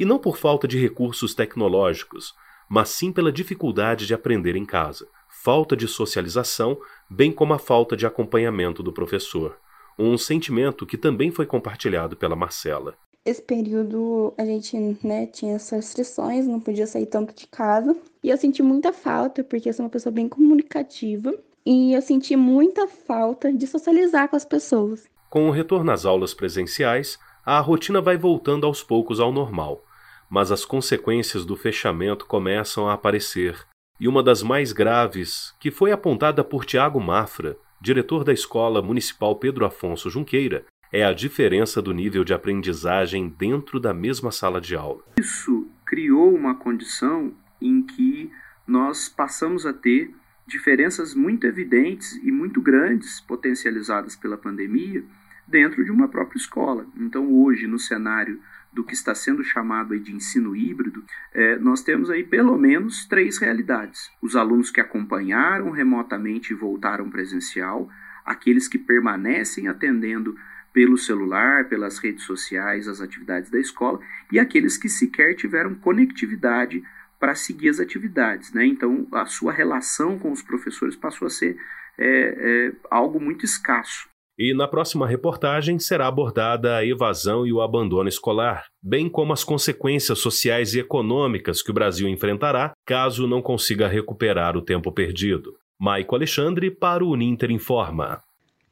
e 0.00 0.04
não 0.06 0.18
por 0.18 0.38
falta 0.38 0.66
de 0.66 0.78
recursos 0.78 1.34
tecnológicos, 1.34 2.34
mas 2.66 2.88
sim 2.88 3.12
pela 3.12 3.30
dificuldade 3.30 4.06
de 4.06 4.14
aprender 4.14 4.56
em 4.56 4.64
casa, 4.64 5.06
falta 5.28 5.76
de 5.76 5.86
socialização, 5.86 6.80
bem 7.10 7.30
como 7.30 7.52
a 7.52 7.58
falta 7.58 7.94
de 7.94 8.06
acompanhamento 8.06 8.82
do 8.82 8.94
professor. 8.94 9.58
Um 9.98 10.16
sentimento 10.16 10.86
que 10.86 10.96
também 10.96 11.30
foi 11.30 11.44
compartilhado 11.44 12.16
pela 12.16 12.34
Marcela. 12.34 12.94
Esse 13.26 13.42
período 13.42 14.32
a 14.38 14.44
gente 14.46 14.74
né, 15.04 15.26
tinha 15.26 15.56
essas 15.56 15.84
restrições, 15.84 16.46
não 16.46 16.60
podia 16.60 16.86
sair 16.86 17.04
tanto 17.04 17.34
de 17.34 17.46
casa. 17.46 17.94
E 18.24 18.30
eu 18.30 18.38
senti 18.38 18.62
muita 18.62 18.94
falta, 18.94 19.44
porque 19.44 19.68
eu 19.68 19.74
sou 19.74 19.84
uma 19.84 19.90
pessoa 19.90 20.10
bem 20.10 20.30
comunicativa. 20.30 21.34
E 21.66 21.92
eu 21.92 22.00
senti 22.00 22.36
muita 22.36 22.88
falta 22.88 23.52
de 23.52 23.66
socializar 23.66 24.30
com 24.30 24.36
as 24.36 24.46
pessoas. 24.46 25.04
Com 25.28 25.46
o 25.46 25.50
retorno 25.50 25.92
às 25.92 26.06
aulas 26.06 26.32
presenciais, 26.32 27.18
a 27.44 27.60
rotina 27.60 28.00
vai 28.00 28.16
voltando 28.16 28.66
aos 28.66 28.82
poucos 28.82 29.20
ao 29.20 29.30
normal 29.30 29.84
mas 30.30 30.52
as 30.52 30.64
consequências 30.64 31.44
do 31.44 31.56
fechamento 31.56 32.24
começam 32.24 32.88
a 32.88 32.94
aparecer. 32.94 33.66
E 33.98 34.06
uma 34.06 34.22
das 34.22 34.42
mais 34.42 34.72
graves, 34.72 35.54
que 35.58 35.70
foi 35.70 35.92
apontada 35.92 36.44
por 36.44 36.64
Tiago 36.64 37.00
Mafra, 37.00 37.58
diretor 37.80 38.22
da 38.22 38.32
Escola 38.32 38.80
Municipal 38.80 39.36
Pedro 39.36 39.66
Afonso 39.66 40.08
Junqueira, 40.08 40.64
é 40.92 41.04
a 41.04 41.12
diferença 41.12 41.82
do 41.82 41.92
nível 41.92 42.24
de 42.24 42.32
aprendizagem 42.32 43.28
dentro 43.28 43.78
da 43.78 43.92
mesma 43.92 44.30
sala 44.30 44.60
de 44.60 44.74
aula. 44.74 45.02
Isso 45.18 45.68
criou 45.84 46.34
uma 46.34 46.54
condição 46.54 47.34
em 47.60 47.82
que 47.82 48.30
nós 48.66 49.08
passamos 49.08 49.66
a 49.66 49.72
ter 49.72 50.14
diferenças 50.46 51.14
muito 51.14 51.46
evidentes 51.46 52.12
e 52.24 52.32
muito 52.32 52.60
grandes 52.60 53.20
potencializadas 53.20 54.16
pela 54.16 54.36
pandemia 54.36 55.04
dentro 55.46 55.84
de 55.84 55.90
uma 55.90 56.08
própria 56.08 56.38
escola. 56.38 56.86
Então, 56.96 57.32
hoje, 57.32 57.66
no 57.66 57.78
cenário 57.78 58.40
do 58.72 58.84
que 58.84 58.94
está 58.94 59.14
sendo 59.14 59.42
chamado 59.42 59.98
de 59.98 60.14
ensino 60.14 60.54
híbrido, 60.54 61.04
é, 61.32 61.56
nós 61.56 61.82
temos 61.82 62.10
aí 62.10 62.22
pelo 62.22 62.56
menos 62.56 63.04
três 63.06 63.38
realidades. 63.38 64.10
Os 64.22 64.36
alunos 64.36 64.70
que 64.70 64.80
acompanharam 64.80 65.70
remotamente 65.70 66.52
e 66.52 66.56
voltaram 66.56 67.10
presencial, 67.10 67.90
aqueles 68.24 68.68
que 68.68 68.78
permanecem 68.78 69.66
atendendo 69.66 70.36
pelo 70.72 70.96
celular, 70.96 71.68
pelas 71.68 71.98
redes 71.98 72.24
sociais, 72.24 72.86
as 72.86 73.00
atividades 73.00 73.50
da 73.50 73.58
escola, 73.58 74.00
e 74.30 74.38
aqueles 74.38 74.76
que 74.76 74.88
sequer 74.88 75.34
tiveram 75.34 75.74
conectividade 75.74 76.82
para 77.18 77.34
seguir 77.34 77.68
as 77.68 77.80
atividades. 77.80 78.52
Né? 78.52 78.66
Então, 78.66 79.06
a 79.12 79.26
sua 79.26 79.52
relação 79.52 80.18
com 80.18 80.30
os 80.30 80.42
professores 80.42 80.96
passou 80.96 81.26
a 81.26 81.30
ser 81.30 81.58
é, 81.98 82.36
é, 82.38 82.72
algo 82.90 83.20
muito 83.20 83.44
escasso. 83.44 84.08
E 84.42 84.54
na 84.54 84.66
próxima 84.66 85.06
reportagem 85.06 85.78
será 85.78 86.06
abordada 86.06 86.74
a 86.74 86.82
evasão 86.82 87.46
e 87.46 87.52
o 87.52 87.60
abandono 87.60 88.08
escolar, 88.08 88.64
bem 88.82 89.06
como 89.06 89.34
as 89.34 89.44
consequências 89.44 90.18
sociais 90.18 90.72
e 90.72 90.80
econômicas 90.80 91.60
que 91.60 91.70
o 91.70 91.74
Brasil 91.74 92.08
enfrentará 92.08 92.72
caso 92.86 93.26
não 93.26 93.42
consiga 93.42 93.86
recuperar 93.86 94.56
o 94.56 94.62
tempo 94.62 94.90
perdido. 94.90 95.58
Maico 95.78 96.14
Alexandre 96.14 96.70
para 96.70 97.04
o 97.04 97.14
Ninter 97.14 97.50
Informa. 97.50 98.22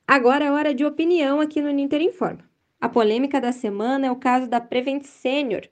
Agora 0.06 0.46
é 0.46 0.50
hora 0.50 0.72
de 0.72 0.87
opinião 0.87 1.38
aqui 1.38 1.60
no 1.60 1.70
Ninter 1.70 2.00
Informa. 2.00 2.48
A 2.80 2.88
polêmica 2.88 3.38
da 3.38 3.52
semana 3.52 4.06
é 4.06 4.10
o 4.10 4.16
caso 4.16 4.48
da 4.48 4.62
Prevent 4.62 5.02
Senior. 5.02 5.64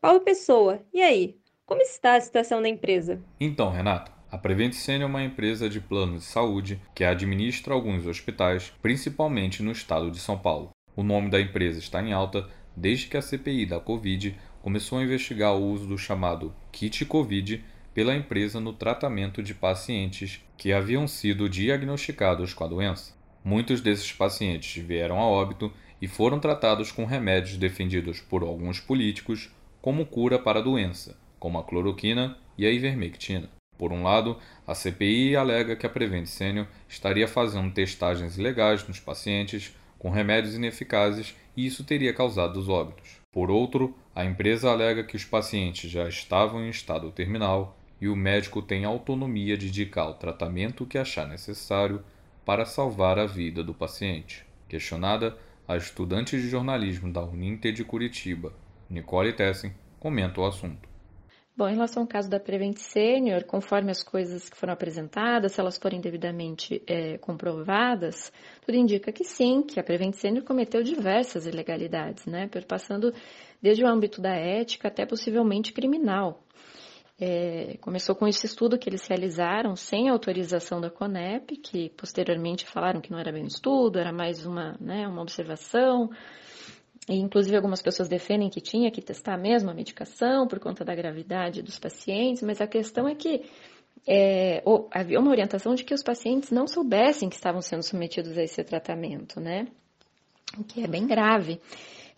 Paulo 0.00 0.20
Pessoa, 0.20 0.80
e 0.94 1.02
aí? 1.02 1.36
Como 1.66 1.82
está 1.82 2.16
a 2.16 2.20
situação 2.22 2.62
da 2.62 2.70
empresa? 2.70 3.22
Então, 3.38 3.68
Renato, 3.68 4.10
a 4.32 4.38
Prevent 4.38 4.72
Senior 4.72 5.02
é 5.02 5.06
uma 5.06 5.22
empresa 5.22 5.68
de 5.68 5.78
planos 5.78 6.22
de 6.22 6.26
saúde 6.26 6.80
que 6.94 7.04
administra 7.04 7.74
alguns 7.74 8.06
hospitais, 8.06 8.72
principalmente 8.80 9.62
no 9.62 9.72
estado 9.72 10.10
de 10.10 10.18
São 10.18 10.38
Paulo. 10.38 10.70
O 10.96 11.02
nome 11.02 11.28
da 11.28 11.38
empresa 11.38 11.78
está 11.78 12.02
em 12.02 12.14
alta 12.14 12.48
desde 12.74 13.08
que 13.08 13.18
a 13.18 13.20
CPI 13.20 13.66
da 13.66 13.78
Covid 13.78 14.34
começou 14.62 14.98
a 14.98 15.02
investigar 15.02 15.54
o 15.54 15.62
uso 15.62 15.86
do 15.86 15.98
chamado 15.98 16.54
kit 16.72 17.04
Covid 17.04 17.62
pela 17.92 18.16
empresa 18.16 18.58
no 18.58 18.72
tratamento 18.72 19.42
de 19.42 19.52
pacientes 19.52 20.42
que 20.56 20.72
haviam 20.72 21.06
sido 21.06 21.46
diagnosticados 21.46 22.54
com 22.54 22.64
a 22.64 22.68
doença. 22.68 23.14
Muitos 23.44 23.82
desses 23.82 24.12
pacientes 24.12 24.82
vieram 24.82 25.20
a 25.20 25.26
óbito 25.26 25.70
e 26.00 26.08
foram 26.08 26.40
tratados 26.40 26.90
com 26.90 27.04
remédios 27.04 27.58
defendidos 27.58 28.22
por 28.22 28.42
alguns 28.42 28.80
políticos 28.80 29.50
como 29.82 30.06
cura 30.06 30.38
para 30.38 30.60
a 30.60 30.62
doença, 30.62 31.18
como 31.38 31.58
a 31.58 31.64
cloroquina 31.64 32.38
e 32.56 32.64
a 32.64 32.70
ivermectina. 32.70 33.50
Por 33.76 33.92
um 33.92 34.02
lado, 34.02 34.38
a 34.66 34.74
CPI 34.74 35.36
alega 35.36 35.76
que 35.76 35.86
a 35.86 35.90
Prevent 35.90 36.26
Senior 36.26 36.66
estaria 36.88 37.26
fazendo 37.26 37.72
testagens 37.72 38.38
ilegais 38.38 38.86
nos 38.86 39.00
pacientes 39.00 39.74
com 39.98 40.10
remédios 40.10 40.54
ineficazes 40.54 41.36
e 41.56 41.66
isso 41.66 41.84
teria 41.84 42.12
causado 42.12 42.58
os 42.58 42.68
óbitos. 42.68 43.20
Por 43.32 43.50
outro, 43.50 43.96
a 44.14 44.24
empresa 44.24 44.70
alega 44.70 45.04
que 45.04 45.16
os 45.16 45.24
pacientes 45.24 45.90
já 45.90 46.08
estavam 46.08 46.64
em 46.64 46.68
estado 46.68 47.10
terminal 47.10 47.78
e 48.00 48.08
o 48.08 48.16
médico 48.16 48.60
tem 48.60 48.84
autonomia 48.84 49.56
de 49.56 49.68
indicar 49.68 50.08
o 50.08 50.14
tratamento 50.14 50.84
que 50.84 50.98
achar 50.98 51.26
necessário 51.26 52.02
para 52.44 52.66
salvar 52.66 53.18
a 53.18 53.26
vida 53.26 53.62
do 53.62 53.72
paciente. 53.72 54.44
Questionada, 54.68 55.38
a 55.66 55.76
estudante 55.76 56.36
de 56.36 56.48
jornalismo 56.48 57.12
da 57.12 57.22
Uninter 57.22 57.72
de 57.72 57.84
Curitiba, 57.84 58.52
Nicole 58.90 59.32
Tessen, 59.32 59.72
comenta 60.00 60.40
o 60.40 60.44
assunto. 60.44 60.91
Bom, 61.54 61.68
em 61.68 61.74
relação 61.74 62.04
ao 62.04 62.08
caso 62.08 62.30
da 62.30 62.40
Prevent 62.40 62.78
Senior, 62.78 63.44
conforme 63.44 63.90
as 63.90 64.02
coisas 64.02 64.48
que 64.48 64.56
foram 64.56 64.72
apresentadas, 64.72 65.52
se 65.52 65.60
elas 65.60 65.76
forem 65.76 66.00
devidamente 66.00 66.82
é, 66.86 67.18
comprovadas, 67.18 68.32
tudo 68.64 68.78
indica 68.78 69.12
que 69.12 69.22
sim, 69.22 69.62
que 69.62 69.78
a 69.78 69.84
Prevent 69.84 70.14
Senior 70.14 70.44
cometeu 70.44 70.82
diversas 70.82 71.46
ilegalidades, 71.46 72.24
né, 72.24 72.48
perpassando 72.48 73.12
desde 73.60 73.84
o 73.84 73.86
âmbito 73.86 74.18
da 74.18 74.34
ética 74.34 74.88
até 74.88 75.04
possivelmente 75.04 75.74
criminal. 75.74 76.42
É, 77.20 77.76
começou 77.82 78.16
com 78.16 78.26
esse 78.26 78.46
estudo 78.46 78.78
que 78.78 78.88
eles 78.88 79.06
realizaram 79.06 79.76
sem 79.76 80.08
autorização 80.08 80.80
da 80.80 80.88
CONEP, 80.88 81.58
que 81.58 81.90
posteriormente 81.90 82.66
falaram 82.66 83.02
que 83.02 83.10
não 83.10 83.18
era 83.18 83.30
bem 83.30 83.44
um 83.44 83.46
estudo, 83.46 83.98
era 83.98 84.10
mais 84.10 84.46
uma, 84.46 84.74
né, 84.80 85.06
uma 85.06 85.20
observação. 85.20 86.08
E, 87.08 87.14
inclusive, 87.16 87.56
algumas 87.56 87.82
pessoas 87.82 88.08
defendem 88.08 88.48
que 88.48 88.60
tinha 88.60 88.90
que 88.90 89.02
testar 89.02 89.36
mesmo 89.36 89.70
a 89.70 89.74
medicação 89.74 90.46
por 90.46 90.60
conta 90.60 90.84
da 90.84 90.94
gravidade 90.94 91.62
dos 91.62 91.78
pacientes, 91.78 92.42
mas 92.42 92.60
a 92.60 92.66
questão 92.66 93.08
é 93.08 93.14
que 93.14 93.42
é, 94.06 94.62
havia 94.90 95.18
uma 95.18 95.30
orientação 95.30 95.74
de 95.74 95.84
que 95.84 95.94
os 95.94 96.02
pacientes 96.02 96.50
não 96.50 96.66
soubessem 96.66 97.28
que 97.28 97.36
estavam 97.36 97.60
sendo 97.60 97.82
submetidos 97.82 98.38
a 98.38 98.42
esse 98.42 98.62
tratamento, 98.62 99.40
né? 99.40 99.66
O 100.58 100.64
que 100.64 100.82
é 100.82 100.86
bem 100.86 101.06
grave 101.06 101.60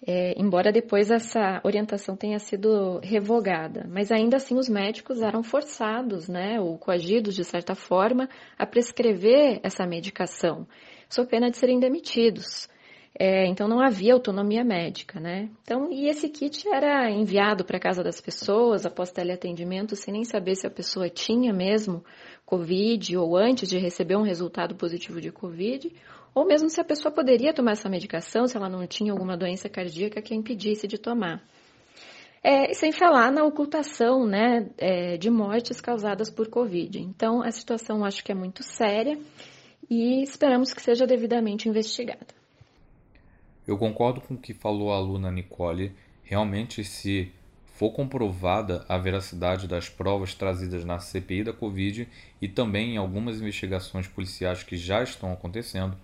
é, 0.07 0.35
embora 0.37 0.71
depois 0.71 1.11
essa 1.11 1.61
orientação 1.65 2.15
tenha 2.15 2.39
sido 2.39 2.99
revogada. 3.03 3.87
Mas 3.89 4.13
ainda 4.13 4.37
assim 4.37 4.57
os 4.57 4.69
médicos 4.69 5.23
eram 5.23 5.43
forçados, 5.43 6.29
né, 6.29 6.61
ou 6.61 6.79
coagidos 6.79 7.35
de 7.35 7.45
certa 7.45 7.75
forma, 7.75 8.29
a 8.59 8.67
prescrever 8.67 9.61
essa 9.63 9.87
medicação, 9.87 10.67
sob 11.09 11.29
pena 11.29 11.51
de 11.51 11.57
serem 11.57 11.81
demitidos. 11.81 12.69
É, 13.17 13.47
então 13.47 13.69
não 13.69 13.81
havia 13.81 14.13
autonomia 14.13 14.65
médica, 14.65 15.21
né? 15.21 15.49
Então, 15.63 15.89
e 15.93 16.09
esse 16.09 16.29
kit 16.29 16.67
era 16.69 17.09
enviado 17.09 17.65
para 17.65 17.79
casa 17.79 18.03
das 18.03 18.21
pessoas 18.21 18.85
após 18.85 19.13
teleatendimento, 19.13 19.95
sem 19.95 20.13
nem 20.13 20.25
saber 20.25 20.57
se 20.57 20.67
a 20.67 20.71
pessoa 20.71 21.09
tinha 21.09 21.53
mesmo 21.53 22.05
Covid 22.45 23.17
ou 23.17 23.37
antes 23.37 23.69
de 23.69 23.79
receber 23.79 24.17
um 24.17 24.23
resultado 24.23 24.75
positivo 24.75 25.21
de 25.21 25.31
Covid, 25.31 25.93
ou 26.35 26.45
mesmo 26.45 26.69
se 26.69 26.81
a 26.81 26.85
pessoa 26.85 27.15
poderia 27.15 27.55
tomar 27.55 27.73
essa 27.73 27.89
medicação, 27.89 28.49
se 28.49 28.57
ela 28.57 28.69
não 28.69 28.85
tinha 28.85 29.13
alguma 29.13 29.37
doença 29.37 29.69
cardíaca 29.69 30.21
que 30.21 30.35
a 30.35 30.37
impedisse 30.37 30.89
de 30.89 30.99
tomar. 30.99 31.41
É, 32.43 32.75
sem 32.75 32.91
falar 32.91 33.31
na 33.31 33.45
ocultação 33.45 34.27
né, 34.27 34.69
é, 34.77 35.17
de 35.17 35.31
mortes 35.31 35.81
causadas 35.81 36.29
por 36.31 36.49
Covid. 36.49 37.01
Então, 37.01 37.43
a 37.43 37.51
situação 37.53 38.05
acho 38.05 38.25
que 38.25 38.33
é 38.33 38.35
muito 38.35 38.63
séria 38.65 39.17
e 39.89 40.21
esperamos 40.23 40.75
que 40.75 40.83
seja 40.83 41.07
devidamente 41.07 41.69
investigada. 41.69 42.44
Eu 43.67 43.79
concordo 43.79 44.21
com 44.21 44.35
o 44.35 44.39
que 44.39 44.53
falou 44.53 44.93
a 44.93 44.97
aluna 44.97 45.31
Nicole. 45.31 45.93
Realmente, 46.23 46.85
se 46.85 47.33
for 47.65 47.91
comprovada 47.91 48.85
a 48.89 48.97
veracidade 48.99 49.67
das 49.67 49.89
provas 49.89 50.35
trazidas 50.35 50.85
na 50.85 50.99
CPI 50.99 51.45
da 51.45 51.53
Covid 51.53 52.09
e 52.41 52.47
também 52.47 52.95
em 52.95 52.97
algumas 52.97 53.41
investigações 53.41 54.07
policiais 54.07 54.63
que 54.63 54.77
já 54.77 55.03
estão 55.03 55.33
acontecendo, 55.33 55.97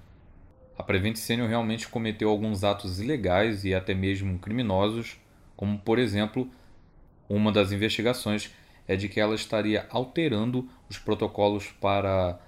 a 0.77 0.83
Prevent 0.83 1.17
Senior 1.17 1.49
realmente 1.49 1.87
cometeu 1.87 2.31
alguns 2.31 2.65
atos 2.65 3.01
ilegais 3.01 3.65
e 3.65 3.75
até 3.75 3.95
mesmo 3.95 4.39
criminosos, 4.39 5.19
como 5.55 5.79
por 5.79 5.99
exemplo, 5.99 6.51
uma 7.29 7.53
das 7.53 7.71
investigações 7.71 8.51
é 8.89 8.97
de 8.97 9.09
que 9.09 9.21
ela 9.21 9.35
estaria 9.35 9.87
alterando 9.91 10.69
os 10.89 10.99
protocolos 10.99 11.69
para 11.81 12.41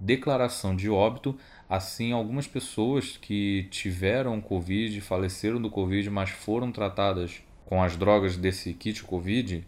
declaração 0.00 0.74
de 0.74 0.88
óbito. 0.88 1.36
Assim, 1.68 2.12
algumas 2.12 2.46
pessoas 2.46 3.16
que 3.16 3.66
tiveram 3.70 4.40
Covid, 4.40 5.00
faleceram 5.00 5.60
do 5.60 5.70
Covid, 5.70 6.08
mas 6.10 6.30
foram 6.30 6.72
tratadas 6.72 7.42
com 7.66 7.82
as 7.82 7.96
drogas 7.96 8.36
desse 8.36 8.72
kit 8.72 9.04
Covid, 9.04 9.66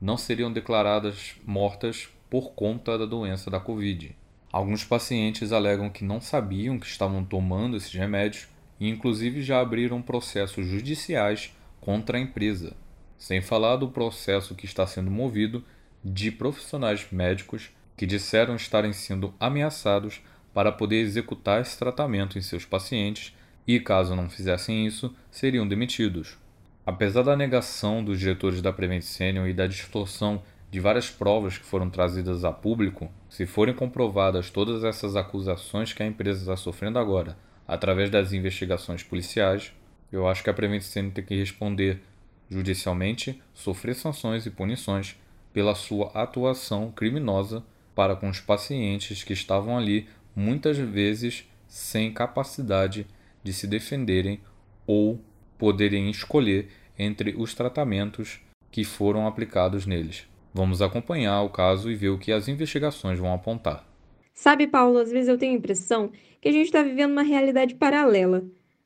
não 0.00 0.16
seriam 0.16 0.52
declaradas 0.52 1.36
mortas 1.46 2.08
por 2.28 2.50
conta 2.52 2.98
da 2.98 3.06
doença 3.06 3.50
da 3.50 3.58
Covid. 3.58 4.14
Alguns 4.52 4.84
pacientes 4.84 5.52
alegam 5.52 5.90
que 5.90 6.04
não 6.04 6.20
sabiam 6.20 6.78
que 6.78 6.86
estavam 6.86 7.24
tomando 7.24 7.76
esses 7.76 7.92
remédios 7.92 8.48
e, 8.78 8.88
inclusive, 8.88 9.42
já 9.42 9.60
abriram 9.60 10.02
processos 10.02 10.66
judiciais 10.66 11.54
contra 11.80 12.18
a 12.18 12.20
empresa, 12.20 12.76
sem 13.16 13.40
falar 13.40 13.76
do 13.76 13.88
processo 13.88 14.54
que 14.54 14.66
está 14.66 14.86
sendo 14.86 15.10
movido 15.10 15.64
de 16.04 16.30
profissionais 16.30 17.06
médicos 17.10 17.70
que 17.98 18.06
disseram 18.06 18.54
estarem 18.54 18.92
sendo 18.92 19.34
ameaçados 19.40 20.22
para 20.54 20.70
poder 20.70 21.00
executar 21.00 21.60
esse 21.60 21.76
tratamento 21.76 22.38
em 22.38 22.40
seus 22.40 22.64
pacientes 22.64 23.36
e, 23.66 23.80
caso 23.80 24.14
não 24.14 24.30
fizessem 24.30 24.86
isso, 24.86 25.12
seriam 25.32 25.66
demitidos. 25.66 26.38
Apesar 26.86 27.24
da 27.24 27.36
negação 27.36 28.02
dos 28.02 28.20
diretores 28.20 28.62
da 28.62 28.72
Prevent 28.72 29.02
Senior 29.02 29.48
e 29.48 29.52
da 29.52 29.66
distorção 29.66 30.40
de 30.70 30.78
várias 30.78 31.10
provas 31.10 31.58
que 31.58 31.64
foram 31.64 31.90
trazidas 31.90 32.44
a 32.44 32.52
público, 32.52 33.10
se 33.28 33.46
forem 33.46 33.74
comprovadas 33.74 34.48
todas 34.48 34.84
essas 34.84 35.16
acusações 35.16 35.92
que 35.92 36.02
a 36.02 36.06
empresa 36.06 36.40
está 36.40 36.56
sofrendo 36.56 37.00
agora, 37.00 37.36
através 37.66 38.10
das 38.10 38.32
investigações 38.32 39.02
policiais, 39.02 39.72
eu 40.12 40.28
acho 40.28 40.44
que 40.44 40.50
a 40.50 40.54
Prevent 40.54 40.82
Senior 40.82 41.14
tem 41.14 41.24
que 41.24 41.34
responder 41.34 42.00
judicialmente, 42.48 43.42
sofrer 43.52 43.96
sanções 43.96 44.46
e 44.46 44.50
punições 44.50 45.16
pela 45.52 45.74
sua 45.74 46.12
atuação 46.14 46.92
criminosa 46.92 47.64
para 47.98 48.14
com 48.14 48.28
os 48.28 48.38
pacientes 48.38 49.24
que 49.24 49.32
estavam 49.32 49.76
ali, 49.76 50.06
muitas 50.32 50.78
vezes 50.78 51.50
sem 51.66 52.12
capacidade 52.14 53.04
de 53.42 53.52
se 53.52 53.66
defenderem 53.66 54.40
ou 54.86 55.20
poderem 55.58 56.08
escolher 56.08 56.68
entre 56.96 57.34
os 57.36 57.54
tratamentos 57.54 58.38
que 58.70 58.84
foram 58.84 59.26
aplicados 59.26 59.84
neles. 59.84 60.28
Vamos 60.54 60.80
acompanhar 60.80 61.42
o 61.42 61.50
caso 61.50 61.90
e 61.90 61.96
ver 61.96 62.10
o 62.10 62.18
que 62.18 62.30
as 62.30 62.46
investigações 62.46 63.18
vão 63.18 63.34
apontar. 63.34 63.84
Sabe, 64.32 64.68
Paulo, 64.68 64.98
às 64.98 65.10
vezes 65.10 65.28
eu 65.28 65.36
tenho 65.36 65.54
a 65.54 65.58
impressão 65.58 66.12
que 66.40 66.48
a 66.48 66.52
gente 66.52 66.66
está 66.66 66.84
vivendo 66.84 67.10
uma 67.10 67.22
realidade 67.22 67.74
paralela, 67.74 68.44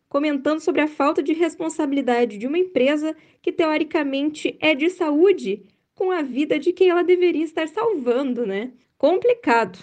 comentando 0.09 0.61
sobre 0.61 0.81
a 0.81 0.88
falta 0.88 1.22
de 1.22 1.35
responsabilidade 1.35 2.38
de 2.38 2.46
uma 2.46 2.57
empresa 2.57 3.14
que 3.42 3.53
teoricamente 3.53 4.57
é 4.59 4.75
de 4.75 4.88
saúde 4.88 5.64
com 5.94 6.11
a 6.11 6.22
vida 6.22 6.59
de 6.59 6.72
quem 6.72 6.88
ela 6.88 7.05
deveria 7.05 7.44
estar 7.44 7.68
salvando, 7.68 8.46
né? 8.46 8.72
Complicado. 9.03 9.81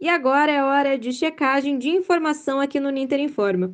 E 0.00 0.08
agora 0.08 0.50
é 0.50 0.64
hora 0.64 0.98
de 0.98 1.12
checagem 1.12 1.78
de 1.78 1.88
informação 1.90 2.58
aqui 2.58 2.80
no 2.80 2.90
Ninter 2.90 3.20
Informa. 3.20 3.72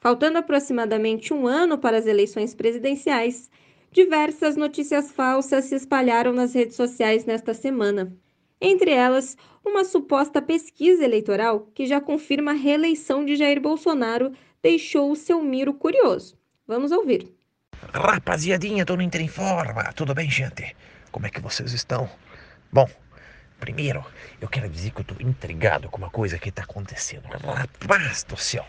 Faltando 0.00 0.36
aproximadamente 0.36 1.32
um 1.32 1.46
ano 1.46 1.78
para 1.78 1.96
as 1.96 2.06
eleições 2.06 2.52
presidenciais, 2.52 3.48
diversas 3.92 4.56
notícias 4.56 5.12
falsas 5.12 5.66
se 5.66 5.76
espalharam 5.76 6.32
nas 6.32 6.52
redes 6.52 6.74
sociais 6.74 7.24
nesta 7.24 7.54
semana. 7.54 8.12
Entre 8.60 8.90
elas, 8.90 9.36
uma 9.64 9.84
suposta 9.84 10.42
pesquisa 10.42 11.04
eleitoral 11.04 11.68
que 11.72 11.86
já 11.86 12.00
confirma 12.00 12.50
a 12.50 12.54
reeleição 12.54 13.24
de 13.24 13.36
Jair 13.36 13.60
Bolsonaro 13.60 14.32
deixou 14.60 15.12
o 15.12 15.16
seu 15.16 15.40
miro 15.40 15.72
curioso. 15.72 16.36
Vamos 16.66 16.90
ouvir. 16.90 17.32
Rapaziadinha, 17.94 18.84
tô 18.84 18.96
no 18.96 19.02
Inter 19.02 19.20
Informa. 19.20 19.92
Tudo 19.92 20.16
bem, 20.16 20.28
gente? 20.28 20.74
Como 21.12 21.28
é 21.28 21.30
que 21.30 21.40
vocês 21.40 21.72
estão? 21.72 22.10
Bom, 22.72 22.88
Primeiro, 23.60 24.04
eu 24.40 24.48
quero 24.48 24.68
dizer 24.70 24.90
que 24.90 25.00
eu 25.00 25.02
estou 25.02 25.20
intrigado 25.20 25.88
com 25.90 25.98
uma 25.98 26.10
coisa 26.10 26.38
que 26.38 26.48
está 26.48 26.62
acontecendo. 26.62 27.28
Rapaz 27.28 28.24
do 28.24 28.36
céu! 28.36 28.66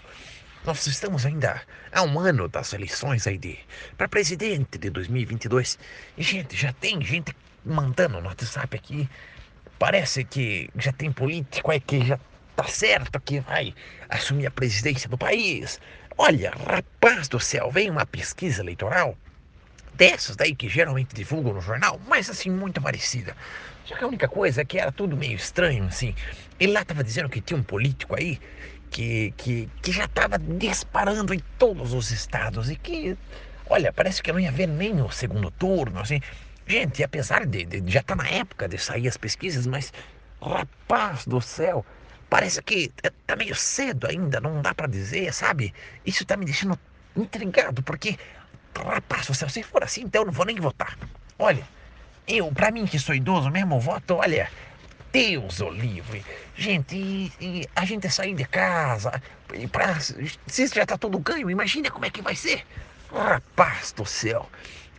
Nós 0.66 0.86
estamos 0.86 1.26
ainda 1.26 1.62
há 1.92 2.04
um 2.04 2.20
ano 2.20 2.48
das 2.48 2.74
eleições 2.74 3.26
aí 3.26 3.38
de 3.38 3.58
para 3.98 4.08
presidente 4.08 4.78
de 4.78 4.90
2022. 4.90 5.80
E, 6.18 6.22
gente, 6.22 6.56
já 6.56 6.72
tem 6.74 7.02
gente 7.02 7.36
mandando 7.66 8.20
no 8.22 8.28
WhatsApp 8.28 8.76
aqui. 8.76 9.10
Parece 9.80 10.24
que 10.26 10.70
já 10.76 10.92
tem 10.92 11.12
político 11.12 11.72
aí 11.72 11.80
que 11.80 12.06
já 12.06 12.20
tá 12.56 12.66
certo 12.66 13.20
que 13.22 13.40
vai 13.40 13.74
assumir 14.10 14.46
a 14.46 14.52
presidência 14.52 15.10
do 15.10 15.18
país. 15.18 15.80
Olha, 16.18 16.52
rapaz 16.68 17.28
do 17.28 17.40
céu, 17.40 17.72
vem 17.72 17.90
uma 17.90 18.06
pesquisa 18.06 18.62
eleitoral 18.62 19.18
dessas 19.94 20.36
daí 20.36 20.56
que 20.56 20.68
geralmente 20.70 21.14
divulgam 21.14 21.54
no 21.54 21.62
jornal, 21.62 22.00
mas 22.08 22.30
assim, 22.30 22.50
muito 22.50 22.82
parecida. 22.82 23.36
Só 23.86 23.96
que 23.96 24.04
a 24.04 24.08
única 24.08 24.28
coisa 24.28 24.62
é 24.62 24.66
que 24.66 24.80
era 24.80 24.92
tudo 24.92 25.18
meio 25.18 25.36
estranho, 25.36 25.86
assim. 25.86 26.16
Ele 26.60 26.74
lá 26.74 26.86
tava 26.86 27.04
dizendo 27.04 27.30
que 27.30 27.42
tinha 27.42 27.58
um 27.58 27.64
político 27.64 28.16
aí 28.18 28.40
que, 28.90 29.34
que, 29.38 29.70
que 29.82 29.92
já 29.92 30.08
tava 30.08 30.38
disparando 30.38 31.34
em 31.34 31.40
todos 31.58 31.94
os 31.94 32.12
estados 32.12 32.70
e 32.70 32.76
que, 32.76 33.18
olha, 33.68 33.92
parece 33.92 34.22
que 34.22 34.32
não 34.32 34.40
ia 34.40 34.50
haver 34.50 34.68
nem 34.68 35.02
o 35.02 35.10
segundo 35.10 35.50
turno, 35.52 36.00
assim. 36.00 36.20
Gente, 36.68 37.04
apesar 37.04 37.46
de, 37.46 37.66
de 37.66 37.92
já 37.92 38.04
tá 38.04 38.16
na 38.16 38.28
época 38.30 38.68
de 38.68 38.78
sair 38.78 39.08
as 39.08 39.18
pesquisas, 39.18 39.66
mas 39.66 39.92
rapaz 40.42 41.26
do 41.26 41.42
céu, 41.42 41.86
parece 42.30 42.62
que 42.62 42.92
tá 43.26 43.36
meio 43.36 43.56
cedo 43.56 44.08
ainda, 44.08 44.40
não 44.40 44.62
dá 44.62 44.74
para 44.74 44.88
dizer, 44.88 45.34
sabe? 45.34 45.74
Isso 46.06 46.26
tá 46.26 46.38
me 46.38 46.46
deixando 46.46 46.80
intrigado, 47.16 47.84
porque 47.84 48.18
rapaz 48.80 49.28
se 49.28 49.64
for 49.64 49.84
assim, 49.84 50.02
então 50.02 50.22
eu 50.22 50.26
não 50.28 50.34
vou 50.34 50.46
nem 50.46 50.56
votar. 50.56 50.98
Olha, 51.38 51.68
eu, 52.28 52.52
pra 52.52 52.72
mim 52.72 52.86
que 52.86 52.98
sou 53.00 53.14
idoso 53.14 53.50
mesmo, 53.50 53.80
voto, 53.80 54.16
olha, 54.16 54.50
Deus 55.12 55.60
o 55.60 55.70
livre. 55.70 56.24
Gente, 56.56 56.96
e, 56.96 57.32
e 57.40 57.68
a 57.76 57.84
gente 57.86 58.10
sair 58.10 58.34
de 58.34 58.46
casa, 58.46 59.12
e 59.54 59.68
pra, 59.68 60.00
se 60.00 60.68
já 60.68 60.86
tá 60.86 60.98
tudo 60.98 61.20
ganho, 61.20 61.50
imagina 61.50 61.92
como 61.92 62.06
é 62.06 62.10
que 62.10 62.22
vai 62.22 62.36
ser. 62.36 62.64
Rapaz 63.12 63.92
do 63.92 64.06
céu. 64.06 64.50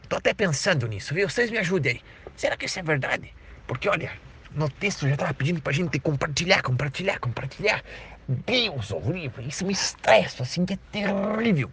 Tô 0.09 0.17
até 0.17 0.35
pensando 0.35 0.87
nisso, 0.87 1.15
viu? 1.15 1.29
Vocês 1.29 1.51
me 1.51 1.59
ajudem 1.59 1.93
aí. 1.93 2.01
Será 2.37 2.57
que 2.57 2.67
isso 2.67 2.79
é 2.79 2.83
verdade? 2.83 3.35
Porque, 3.67 3.89
olha, 3.89 4.13
no 4.51 4.69
texto 4.69 5.09
já 5.09 5.17
tava 5.17 5.33
pedindo 5.33 5.63
pra 5.63 5.73
gente 5.73 5.99
compartilhar, 5.99 6.63
compartilhar, 6.63 7.19
compartilhar. 7.19 7.83
Deus 8.29 8.91
o 8.91 9.01
livre, 9.11 9.49
isso 9.49 9.65
me 9.65 9.73
estressa, 9.73 10.43
assim, 10.43 10.67
que 10.67 10.75
é 10.75 10.79
terrível. 10.91 11.73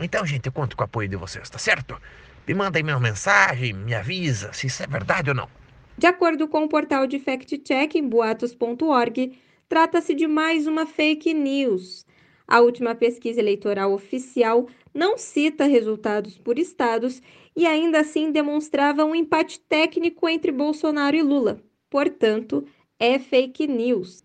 Então, 0.00 0.24
gente, 0.24 0.46
eu 0.46 0.52
conto 0.52 0.76
com 0.76 0.82
o 0.82 0.84
apoio 0.84 1.08
de 1.08 1.16
vocês, 1.16 1.48
tá 1.50 1.58
certo? 1.58 2.00
Me 2.48 2.54
manda 2.54 2.78
aí 2.78 2.82
uma 2.82 2.98
mensagem, 2.98 3.72
me 3.72 3.94
avisa 3.94 4.52
se 4.52 4.66
isso 4.66 4.82
é 4.82 4.86
verdade 4.86 5.30
ou 5.30 5.36
não. 5.36 5.48
De 5.96 6.06
acordo 6.06 6.48
com 6.48 6.64
o 6.64 6.68
portal 6.68 7.06
de 7.06 7.18
fact-check 7.18 7.94
em 7.94 8.08
boatos.org, 8.08 9.38
trata-se 9.68 10.14
de 10.14 10.26
mais 10.26 10.66
uma 10.66 10.86
fake 10.86 11.34
news. 11.34 12.06
A 12.48 12.60
última 12.60 12.94
pesquisa 12.94 13.38
eleitoral 13.38 13.92
oficial 13.92 14.66
não 14.92 15.18
cita 15.18 15.66
resultados 15.66 16.38
por 16.38 16.58
estados 16.58 17.22
e 17.54 17.66
ainda 17.66 18.00
assim 18.00 18.32
demonstrava 18.32 19.04
um 19.04 19.14
empate 19.14 19.60
técnico 19.60 20.28
entre 20.28 20.50
Bolsonaro 20.50 21.16
e 21.16 21.22
Lula. 21.22 21.62
Portanto, 21.90 22.66
é 22.98 23.18
fake 23.18 23.66
news. 23.66 24.24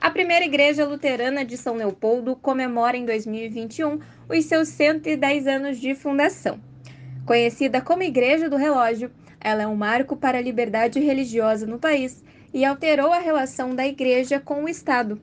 A 0.00 0.10
primeira 0.10 0.44
igreja 0.44 0.84
luterana 0.84 1.44
de 1.44 1.56
São 1.56 1.74
Leopoldo 1.74 2.36
comemora 2.36 2.96
em 2.96 3.04
2021 3.04 3.98
os 4.28 4.44
seus 4.44 4.68
110 4.68 5.46
anos 5.48 5.80
de 5.80 5.94
fundação. 5.94 6.60
Conhecida 7.26 7.80
como 7.80 8.04
Igreja 8.04 8.48
do 8.48 8.56
Relógio, 8.56 9.10
ela 9.40 9.62
é 9.62 9.66
um 9.66 9.74
marco 9.74 10.16
para 10.16 10.38
a 10.38 10.40
liberdade 10.40 11.00
religiosa 11.00 11.66
no 11.66 11.78
país 11.78 12.22
e 12.54 12.64
alterou 12.64 13.12
a 13.12 13.18
relação 13.18 13.74
da 13.74 13.86
igreja 13.86 14.40
com 14.40 14.64
o 14.64 14.68
Estado. 14.68 15.20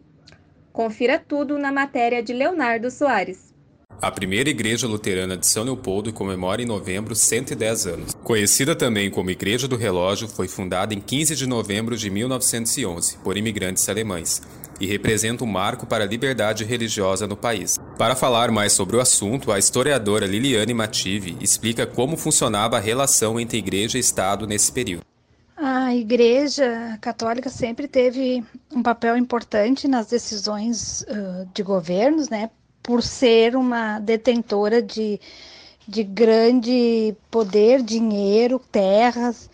Confira 0.73 1.17
tudo 1.17 1.57
na 1.57 1.71
matéria 1.71 2.21
de 2.21 2.33
Leonardo 2.33 2.91
Soares. 2.91 3.55
A 4.01 4.11
primeira 4.11 4.49
igreja 4.49 4.87
luterana 4.87 5.37
de 5.37 5.47
São 5.47 5.63
Leopoldo 5.63 6.11
comemora 6.11 6.61
em 6.61 6.65
novembro 6.65 7.15
110 7.15 7.87
anos. 7.87 8.13
Conhecida 8.23 8.75
também 8.75 9.09
como 9.09 9.31
Igreja 9.31 9.69
do 9.69 9.77
Relógio, 9.77 10.27
foi 10.27 10.49
fundada 10.49 10.93
em 10.93 10.99
15 10.99 11.33
de 11.33 11.47
novembro 11.47 11.95
de 11.95 12.09
1911 12.09 13.17
por 13.19 13.37
imigrantes 13.37 13.87
alemães 13.87 14.41
e 14.79 14.85
representa 14.85 15.43
um 15.43 15.47
marco 15.47 15.85
para 15.85 16.03
a 16.03 16.07
liberdade 16.07 16.63
religiosa 16.63 17.27
no 17.27 17.37
país. 17.37 17.77
Para 17.97 18.15
falar 18.15 18.51
mais 18.51 18.73
sobre 18.73 18.95
o 18.95 19.01
assunto, 19.01 19.51
a 19.51 19.59
historiadora 19.59 20.25
Liliane 20.25 20.73
Mative 20.73 21.37
explica 21.39 21.85
como 21.85 22.17
funcionava 22.17 22.77
a 22.77 22.81
relação 22.81 23.39
entre 23.39 23.57
igreja 23.57 23.97
e 23.97 24.01
Estado 24.01 24.45
nesse 24.45 24.71
período. 24.71 25.03
A 25.57 25.95
Igreja 25.95 26.97
Católica 26.99 27.49
sempre 27.49 27.87
teve 27.87 28.43
um 28.71 28.83
papel 28.83 29.15
importante 29.15 29.87
nas 29.87 30.07
decisões 30.07 31.01
uh, 31.03 31.47
de 31.53 31.63
governos, 31.63 32.27
né, 32.27 32.49
por 32.83 33.01
ser 33.01 33.55
uma 33.55 33.99
detentora 33.99 34.81
de, 34.81 35.19
de 35.87 36.03
grande 36.03 37.15
poder, 37.31 37.81
dinheiro, 37.81 38.59
terras. 38.71 39.49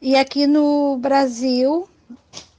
E 0.00 0.14
aqui 0.14 0.46
no 0.46 0.96
Brasil, 0.98 1.88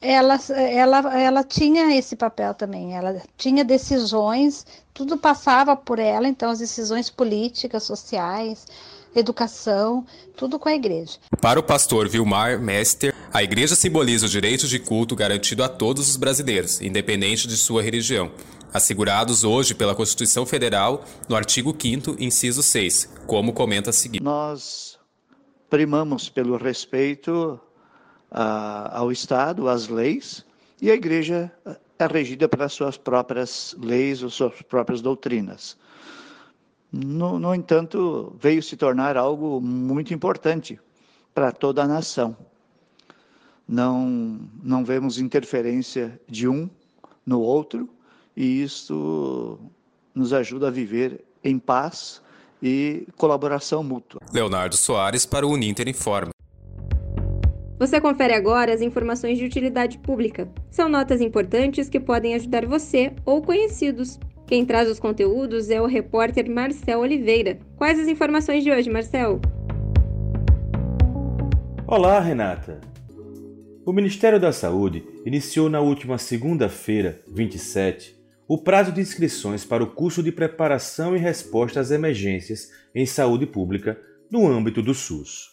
ela, 0.03 0.37
ela, 0.49 1.19
ela 1.19 1.43
tinha 1.43 1.95
esse 1.97 2.15
papel 2.15 2.53
também, 2.53 2.93
ela 2.93 3.21
tinha 3.37 3.63
decisões, 3.63 4.65
tudo 4.93 5.17
passava 5.17 5.77
por 5.77 5.97
ela, 5.97 6.27
então 6.27 6.49
as 6.49 6.59
decisões 6.59 7.09
políticas, 7.09 7.83
sociais, 7.83 8.67
educação, 9.15 10.05
tudo 10.35 10.59
com 10.59 10.67
a 10.67 10.75
igreja. 10.75 11.17
Para 11.39 11.57
o 11.57 11.63
pastor 11.63 12.09
Vilmar 12.09 12.59
Mester, 12.59 13.15
a 13.31 13.41
igreja 13.41 13.75
simboliza 13.75 14.25
o 14.25 14.29
direito 14.29 14.67
de 14.67 14.77
culto 14.77 15.15
garantido 15.15 15.63
a 15.63 15.69
todos 15.69 16.09
os 16.09 16.17
brasileiros, 16.17 16.81
independente 16.81 17.47
de 17.47 17.55
sua 17.55 17.81
religião, 17.81 18.29
assegurados 18.73 19.45
hoje 19.45 19.73
pela 19.73 19.95
Constituição 19.95 20.45
Federal 20.45 21.05
no 21.29 21.35
artigo 21.35 21.73
5 21.79 22.17
inciso 22.19 22.61
6, 22.61 23.09
como 23.25 23.53
comenta 23.53 23.91
a 23.91 23.93
seguir. 23.93 24.21
Nós 24.21 24.99
primamos 25.69 26.27
pelo 26.27 26.57
respeito 26.57 27.57
ao 28.33 29.11
Estado, 29.11 29.69
às 29.69 29.87
leis, 29.87 30.45
e 30.81 30.89
a 30.89 30.95
igreja 30.95 31.51
é 31.99 32.07
regida 32.07 32.49
pelas 32.49 32.73
suas 32.73 32.97
próprias 32.97 33.75
leis 33.79 34.23
ou 34.23 34.29
suas 34.29 34.61
próprias 34.63 35.01
doutrinas. 35.01 35.77
No, 36.91 37.39
no 37.39 37.55
entanto, 37.55 38.35
veio 38.39 38.61
se 38.61 38.75
tornar 38.75 39.17
algo 39.17 39.61
muito 39.61 40.13
importante 40.13 40.79
para 41.33 41.51
toda 41.51 41.83
a 41.83 41.87
nação. 41.87 42.35
Não, 43.67 44.39
não 44.61 44.83
vemos 44.83 45.17
interferência 45.17 46.19
de 46.27 46.47
um 46.47 46.69
no 47.25 47.39
outro, 47.39 47.89
e 48.35 48.61
isso 48.61 49.57
nos 50.13 50.33
ajuda 50.33 50.67
a 50.67 50.71
viver 50.71 51.23
em 51.43 51.57
paz 51.57 52.21
e 52.61 53.07
colaboração 53.17 53.83
mútua. 53.83 54.21
Leonardo 54.31 54.75
Soares 54.75 55.25
para 55.25 55.47
o 55.47 55.51
Uninter 55.51 55.87
Informe. 55.87 56.33
Você 57.83 57.99
confere 57.99 58.33
agora 58.33 58.73
as 58.73 58.79
informações 58.79 59.37
de 59.37 59.43
utilidade 59.43 59.97
pública. 59.97 60.47
São 60.71 60.87
notas 60.87 61.19
importantes 61.19 61.89
que 61.89 61.99
podem 61.99 62.33
ajudar 62.33 62.65
você 62.65 63.11
ou 63.25 63.41
conhecidos. 63.41 64.17
Quem 64.47 64.65
traz 64.65 64.89
os 64.89 65.01
conteúdos 65.01 65.69
é 65.69 65.81
o 65.81 65.85
repórter 65.85 66.49
Marcel 66.49 67.01
Oliveira. 67.01 67.59
Quais 67.75 67.99
as 67.99 68.07
informações 68.07 68.63
de 68.63 68.71
hoje, 68.71 68.89
Marcel? 68.89 69.41
Olá, 71.85 72.21
Renata. 72.21 72.79
O 73.85 73.91
Ministério 73.91 74.39
da 74.39 74.53
Saúde 74.53 75.03
iniciou 75.25 75.69
na 75.69 75.81
última 75.81 76.17
segunda-feira, 76.17 77.19
27, 77.27 78.15
o 78.47 78.57
prazo 78.57 78.93
de 78.93 79.01
inscrições 79.01 79.65
para 79.65 79.83
o 79.83 79.87
curso 79.87 80.23
de 80.23 80.31
preparação 80.31 81.17
e 81.17 81.19
resposta 81.19 81.81
às 81.81 81.91
emergências 81.91 82.69
em 82.95 83.05
saúde 83.05 83.45
pública 83.45 83.99
no 84.31 84.47
âmbito 84.47 84.81
do 84.81 84.93
SUS. 84.93 85.49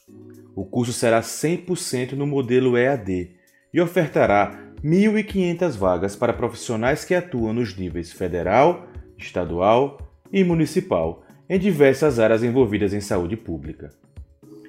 O 0.61 0.64
curso 0.66 0.92
será 0.92 1.23
100% 1.23 2.12
no 2.12 2.27
modelo 2.27 2.77
EAD 2.77 3.31
e 3.73 3.81
ofertará 3.81 4.62
1.500 4.85 5.75
vagas 5.75 6.14
para 6.14 6.35
profissionais 6.35 7.03
que 7.03 7.14
atuam 7.14 7.55
nos 7.55 7.75
níveis 7.79 8.12
federal, 8.12 8.87
estadual 9.16 9.99
e 10.31 10.44
municipal 10.44 11.25
em 11.49 11.59
diversas 11.59 12.18
áreas 12.18 12.42
envolvidas 12.42 12.92
em 12.92 13.01
saúde 13.01 13.38
pública. 13.38 13.88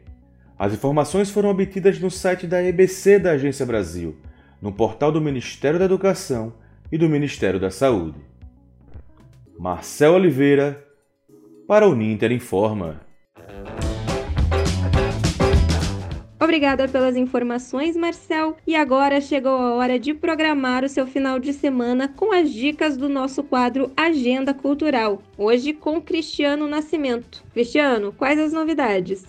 As 0.58 0.74
informações 0.74 1.30
foram 1.30 1.50
obtidas 1.50 2.00
no 2.00 2.10
site 2.10 2.48
da 2.48 2.64
EBC 2.64 3.20
da 3.20 3.32
Agência 3.32 3.66
Brasil, 3.66 4.16
no 4.62 4.72
portal 4.72 5.12
do 5.12 5.20
Ministério 5.20 5.78
da 5.78 5.84
Educação 5.84 6.54
e 6.90 6.98
do 6.98 7.10
Ministério 7.10 7.60
da 7.60 7.70
Saúde. 7.70 8.20
Marcel 9.60 10.14
Oliveira, 10.14 10.82
para 11.68 11.86
o 11.86 11.94
Ninter 11.94 12.32
Informa. 12.32 13.02
Obrigada 16.44 16.90
pelas 16.90 17.16
informações, 17.16 17.96
Marcel. 17.96 18.58
E 18.68 18.76
agora 18.76 19.22
chegou 19.22 19.54
a 19.54 19.76
hora 19.76 19.98
de 19.98 20.14
programar 20.14 20.84
o 20.84 20.90
seu 20.90 21.08
final 21.08 21.40
de 21.40 21.54
semana 21.54 22.10
com 22.10 22.34
as 22.34 22.52
dicas 22.52 22.98
do 22.98 23.08
nosso 23.08 23.44
quadro 23.44 23.90
Agenda 23.96 24.54
Cultural. 24.54 25.24
Hoje 25.38 25.72
com 25.72 26.02
Cristiano 26.02 26.68
Nascimento. 26.68 27.42
Cristiano, 27.54 28.12
quais 28.12 28.38
as 28.38 28.52
novidades? 28.52 29.24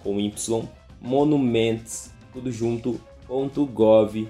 com 0.03 0.19
y 0.19 0.33
monuments 1.01 2.11
tudo 2.33 2.51
junto 2.51 2.99
.gov.eg 3.27 4.29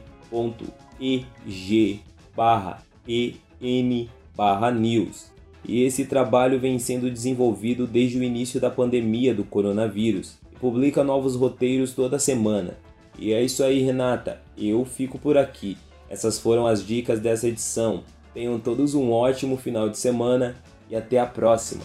barra 2.35 2.81
en 3.07 4.09
barra 4.35 4.71
news. 4.71 5.31
E 5.65 5.83
esse 5.83 6.05
trabalho 6.05 6.59
vem 6.59 6.79
sendo 6.79 7.11
desenvolvido 7.11 7.85
desde 7.85 8.17
o 8.17 8.23
início 8.23 8.59
da 8.59 8.69
pandemia 8.69 9.33
do 9.33 9.43
coronavírus 9.43 10.37
publica 10.59 11.03
novos 11.03 11.35
roteiros 11.35 11.93
toda 11.93 12.19
semana. 12.19 12.77
E 13.17 13.33
é 13.33 13.41
isso 13.41 13.63
aí, 13.63 13.81
Renata. 13.81 14.41
Eu 14.57 14.85
fico 14.85 15.17
por 15.17 15.37
aqui. 15.37 15.77
Essas 16.09 16.39
foram 16.39 16.65
as 16.65 16.85
dicas 16.85 17.19
dessa 17.19 17.47
edição. 17.47 18.03
Tenham 18.33 18.59
todos 18.59 18.93
um 18.93 19.11
ótimo 19.11 19.57
final 19.57 19.89
de 19.89 19.97
semana 19.97 20.55
e 20.89 20.95
até 20.95 21.19
a 21.19 21.25
próxima. 21.25 21.83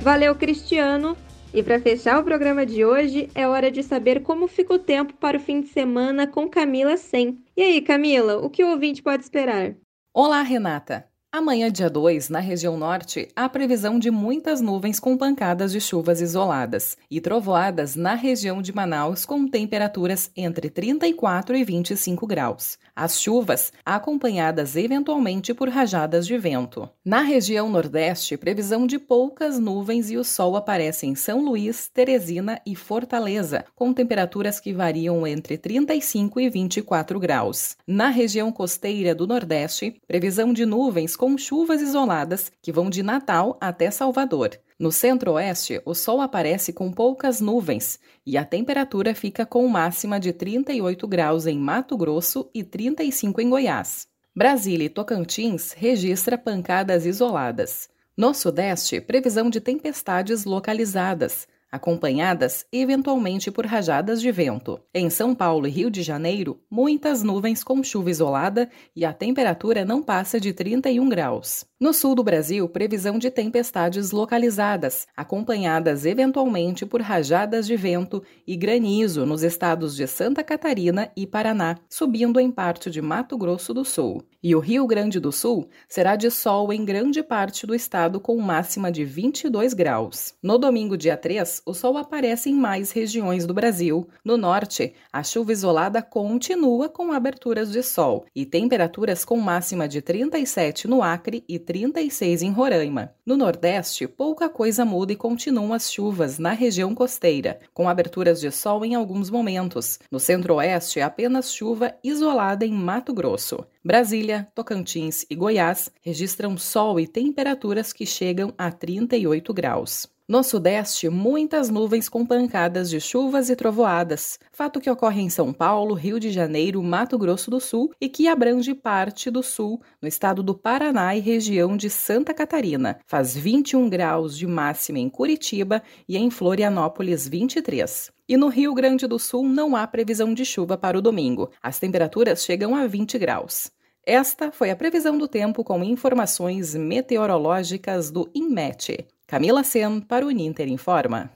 Valeu, 0.00 0.34
Cristiano! 0.34 1.16
E 1.54 1.62
para 1.62 1.78
fechar 1.78 2.18
o 2.18 2.24
programa 2.24 2.64
de 2.64 2.84
hoje, 2.84 3.28
é 3.34 3.46
hora 3.46 3.70
de 3.70 3.82
saber 3.82 4.22
como 4.22 4.48
fica 4.48 4.72
o 4.74 4.78
tempo 4.78 5.12
para 5.14 5.36
o 5.36 5.40
fim 5.40 5.60
de 5.60 5.68
semana 5.68 6.26
com 6.26 6.48
Camila 6.48 6.96
Sem. 6.96 7.38
E 7.56 7.62
aí, 7.62 7.82
Camila, 7.82 8.38
o 8.38 8.48
que 8.48 8.64
o 8.64 8.70
ouvinte 8.70 9.02
pode 9.02 9.22
esperar? 9.22 9.76
Olá, 10.14 10.40
Renata! 10.40 11.11
Amanhã, 11.34 11.72
dia 11.72 11.88
2, 11.88 12.28
na 12.28 12.40
região 12.40 12.76
norte, 12.76 13.26
há 13.34 13.48
previsão 13.48 13.98
de 13.98 14.10
muitas 14.10 14.60
nuvens 14.60 15.00
com 15.00 15.16
pancadas 15.16 15.72
de 15.72 15.80
chuvas 15.80 16.20
isoladas 16.20 16.98
e 17.10 17.22
trovoadas 17.22 17.96
na 17.96 18.14
região 18.14 18.60
de 18.60 18.70
Manaus 18.70 19.24
com 19.24 19.48
temperaturas 19.48 20.30
entre 20.36 20.68
34 20.68 21.56
e 21.56 21.64
25 21.64 22.26
graus. 22.26 22.78
As 22.94 23.18
chuvas 23.18 23.72
acompanhadas 23.82 24.76
eventualmente 24.76 25.54
por 25.54 25.70
rajadas 25.70 26.26
de 26.26 26.36
vento. 26.36 26.86
Na 27.02 27.22
região 27.22 27.70
nordeste, 27.70 28.36
previsão 28.36 28.86
de 28.86 28.98
poucas 28.98 29.58
nuvens 29.58 30.10
e 30.10 30.18
o 30.18 30.24
sol 30.24 30.54
aparece 30.54 31.06
em 31.06 31.14
São 31.14 31.42
Luís, 31.42 31.88
Teresina 31.88 32.60
e 32.66 32.76
Fortaleza, 32.76 33.64
com 33.74 33.94
temperaturas 33.94 34.60
que 34.60 34.74
variam 34.74 35.26
entre 35.26 35.56
35 35.56 36.38
e 36.38 36.50
24 36.50 37.18
graus. 37.18 37.74
Na 37.86 38.10
região 38.10 38.52
costeira 38.52 39.14
do 39.14 39.26
nordeste, 39.26 39.98
previsão 40.06 40.52
de 40.52 40.66
nuvens 40.66 41.16
com 41.22 41.38
chuvas 41.38 41.80
isoladas 41.80 42.50
que 42.60 42.72
vão 42.72 42.90
de 42.90 43.00
Natal 43.00 43.56
até 43.60 43.92
Salvador. 43.92 44.58
No 44.76 44.90
centro-oeste, 44.90 45.80
o 45.84 45.94
sol 45.94 46.20
aparece 46.20 46.72
com 46.72 46.90
poucas 46.90 47.40
nuvens 47.40 48.00
e 48.26 48.36
a 48.36 48.44
temperatura 48.44 49.14
fica 49.14 49.46
com 49.46 49.68
máxima 49.68 50.18
de 50.18 50.32
38 50.32 51.06
graus 51.06 51.46
em 51.46 51.56
Mato 51.56 51.96
Grosso 51.96 52.50
e 52.52 52.64
35 52.64 53.40
em 53.40 53.48
Goiás. 53.48 54.08
Brasília 54.34 54.86
e 54.86 54.88
Tocantins 54.88 55.70
registra 55.70 56.36
pancadas 56.36 57.06
isoladas. 57.06 57.88
No 58.16 58.34
sudeste, 58.34 59.00
previsão 59.00 59.48
de 59.48 59.60
tempestades 59.60 60.44
localizadas, 60.44 61.46
acompanhadas 61.72 62.66
eventualmente 62.70 63.50
por 63.50 63.64
rajadas 63.64 64.20
de 64.20 64.30
vento. 64.30 64.78
Em 64.94 65.08
São 65.08 65.34
Paulo 65.34 65.66
e 65.66 65.70
Rio 65.70 65.90
de 65.90 66.02
Janeiro, 66.02 66.60
muitas 66.70 67.22
nuvens 67.22 67.64
com 67.64 67.82
chuva 67.82 68.10
isolada 68.10 68.68
e 68.94 69.06
a 69.06 69.12
temperatura 69.14 69.82
não 69.82 70.02
passa 70.02 70.38
de 70.38 70.52
31 70.52 71.08
graus. 71.08 71.64
No 71.80 71.94
sul 71.94 72.14
do 72.14 72.22
Brasil, 72.22 72.68
previsão 72.68 73.18
de 73.18 73.30
tempestades 73.30 74.12
localizadas, 74.12 75.08
acompanhadas 75.16 76.04
eventualmente 76.04 76.84
por 76.84 77.00
rajadas 77.00 77.66
de 77.66 77.74
vento 77.74 78.22
e 78.46 78.54
granizo 78.54 79.24
nos 79.24 79.42
estados 79.42 79.96
de 79.96 80.06
Santa 80.06 80.44
Catarina 80.44 81.10
e 81.16 81.26
Paraná, 81.26 81.76
subindo 81.88 82.38
em 82.38 82.50
parte 82.50 82.90
de 82.90 83.00
Mato 83.00 83.36
Grosso 83.38 83.72
do 83.72 83.84
Sul. 83.84 84.22
E 84.44 84.56
o 84.56 84.58
Rio 84.58 84.84
Grande 84.88 85.20
do 85.20 85.30
Sul 85.30 85.68
será 85.88 86.16
de 86.16 86.28
sol 86.28 86.72
em 86.72 86.84
grande 86.84 87.22
parte 87.22 87.64
do 87.64 87.76
estado 87.76 88.18
com 88.18 88.36
máxima 88.38 88.90
de 88.90 89.04
22 89.04 89.72
graus. 89.72 90.34
No 90.42 90.58
domingo, 90.58 90.96
dia 90.96 91.16
3, 91.16 91.62
o 91.64 91.72
sol 91.72 91.96
aparece 91.96 92.50
em 92.50 92.54
mais 92.54 92.90
regiões 92.90 93.46
do 93.46 93.54
Brasil. 93.54 94.08
No 94.24 94.36
norte, 94.36 94.94
a 95.12 95.22
chuva 95.22 95.52
isolada 95.52 96.02
continua 96.02 96.88
com 96.88 97.12
aberturas 97.12 97.70
de 97.70 97.84
sol 97.84 98.26
e 98.34 98.44
temperaturas 98.44 99.24
com 99.24 99.36
máxima 99.36 99.86
de 99.86 100.02
37 100.02 100.88
no 100.88 101.04
Acre 101.04 101.44
e 101.48 101.60
36 101.60 102.42
em 102.42 102.50
Roraima. 102.50 103.14
No 103.24 103.36
Nordeste, 103.36 104.08
pouca 104.08 104.48
coisa 104.48 104.84
muda 104.84 105.12
e 105.12 105.16
continuam 105.16 105.72
as 105.72 105.92
chuvas 105.92 106.40
na 106.40 106.50
região 106.50 106.96
costeira, 106.96 107.60
com 107.72 107.88
aberturas 107.88 108.40
de 108.40 108.50
sol 108.50 108.84
em 108.84 108.96
alguns 108.96 109.30
momentos. 109.30 110.00
No 110.10 110.18
Centro-Oeste, 110.18 111.00
apenas 111.00 111.54
chuva 111.54 111.94
isolada 112.02 112.66
em 112.66 112.72
Mato 112.72 113.14
Grosso. 113.14 113.64
Brasília, 113.84 114.46
Tocantins 114.54 115.26
e 115.28 115.34
Goiás 115.34 115.90
registram 116.02 116.56
sol 116.56 117.00
e 117.00 117.06
temperaturas 117.06 117.92
que 117.92 118.06
chegam 118.06 118.54
a 118.56 118.70
38 118.70 119.52
graus. 119.52 120.06
No 120.28 120.44
Sudeste, 120.44 121.08
muitas 121.08 121.68
nuvens 121.68 122.08
com 122.08 122.24
pancadas 122.24 122.88
de 122.88 123.00
chuvas 123.00 123.50
e 123.50 123.56
trovoadas, 123.56 124.38
fato 124.52 124.80
que 124.80 124.88
ocorre 124.88 125.20
em 125.20 125.28
São 125.28 125.52
Paulo, 125.52 125.94
Rio 125.94 126.20
de 126.20 126.30
Janeiro, 126.30 126.80
Mato 126.80 127.18
Grosso 127.18 127.50
do 127.50 127.58
Sul 127.58 127.92
e 128.00 128.08
que 128.08 128.28
abrange 128.28 128.72
parte 128.72 129.28
do 129.32 129.42
Sul, 129.42 129.82
no 130.00 130.06
estado 130.06 130.44
do 130.44 130.54
Paraná 130.54 131.16
e 131.16 131.20
região 131.20 131.76
de 131.76 131.90
Santa 131.90 132.32
Catarina. 132.32 133.00
Faz 133.04 133.36
21 133.36 133.90
graus 133.90 134.38
de 134.38 134.46
máxima 134.46 135.00
em 135.00 135.08
Curitiba 135.10 135.82
e 136.08 136.16
em 136.16 136.30
Florianópolis 136.30 137.26
23. 137.26 138.12
E 138.32 138.36
no 138.38 138.48
Rio 138.48 138.72
Grande 138.72 139.06
do 139.06 139.18
Sul 139.18 139.44
não 139.44 139.76
há 139.76 139.86
previsão 139.86 140.32
de 140.32 140.42
chuva 140.42 140.78
para 140.78 140.96
o 140.96 141.02
domingo. 141.02 141.50
As 141.62 141.78
temperaturas 141.78 142.42
chegam 142.42 142.74
a 142.74 142.86
20 142.86 143.18
graus. 143.18 143.70
Esta 144.06 144.50
foi 144.50 144.70
a 144.70 144.74
previsão 144.74 145.18
do 145.18 145.28
tempo 145.28 145.62
com 145.62 145.84
informações 145.84 146.74
meteorológicas 146.74 148.10
do 148.10 148.30
INMET. 148.34 149.06
Camila 149.26 149.62
Sen 149.62 150.00
para 150.00 150.24
o 150.24 150.30
Uninter 150.30 150.66
Informa. 150.66 151.30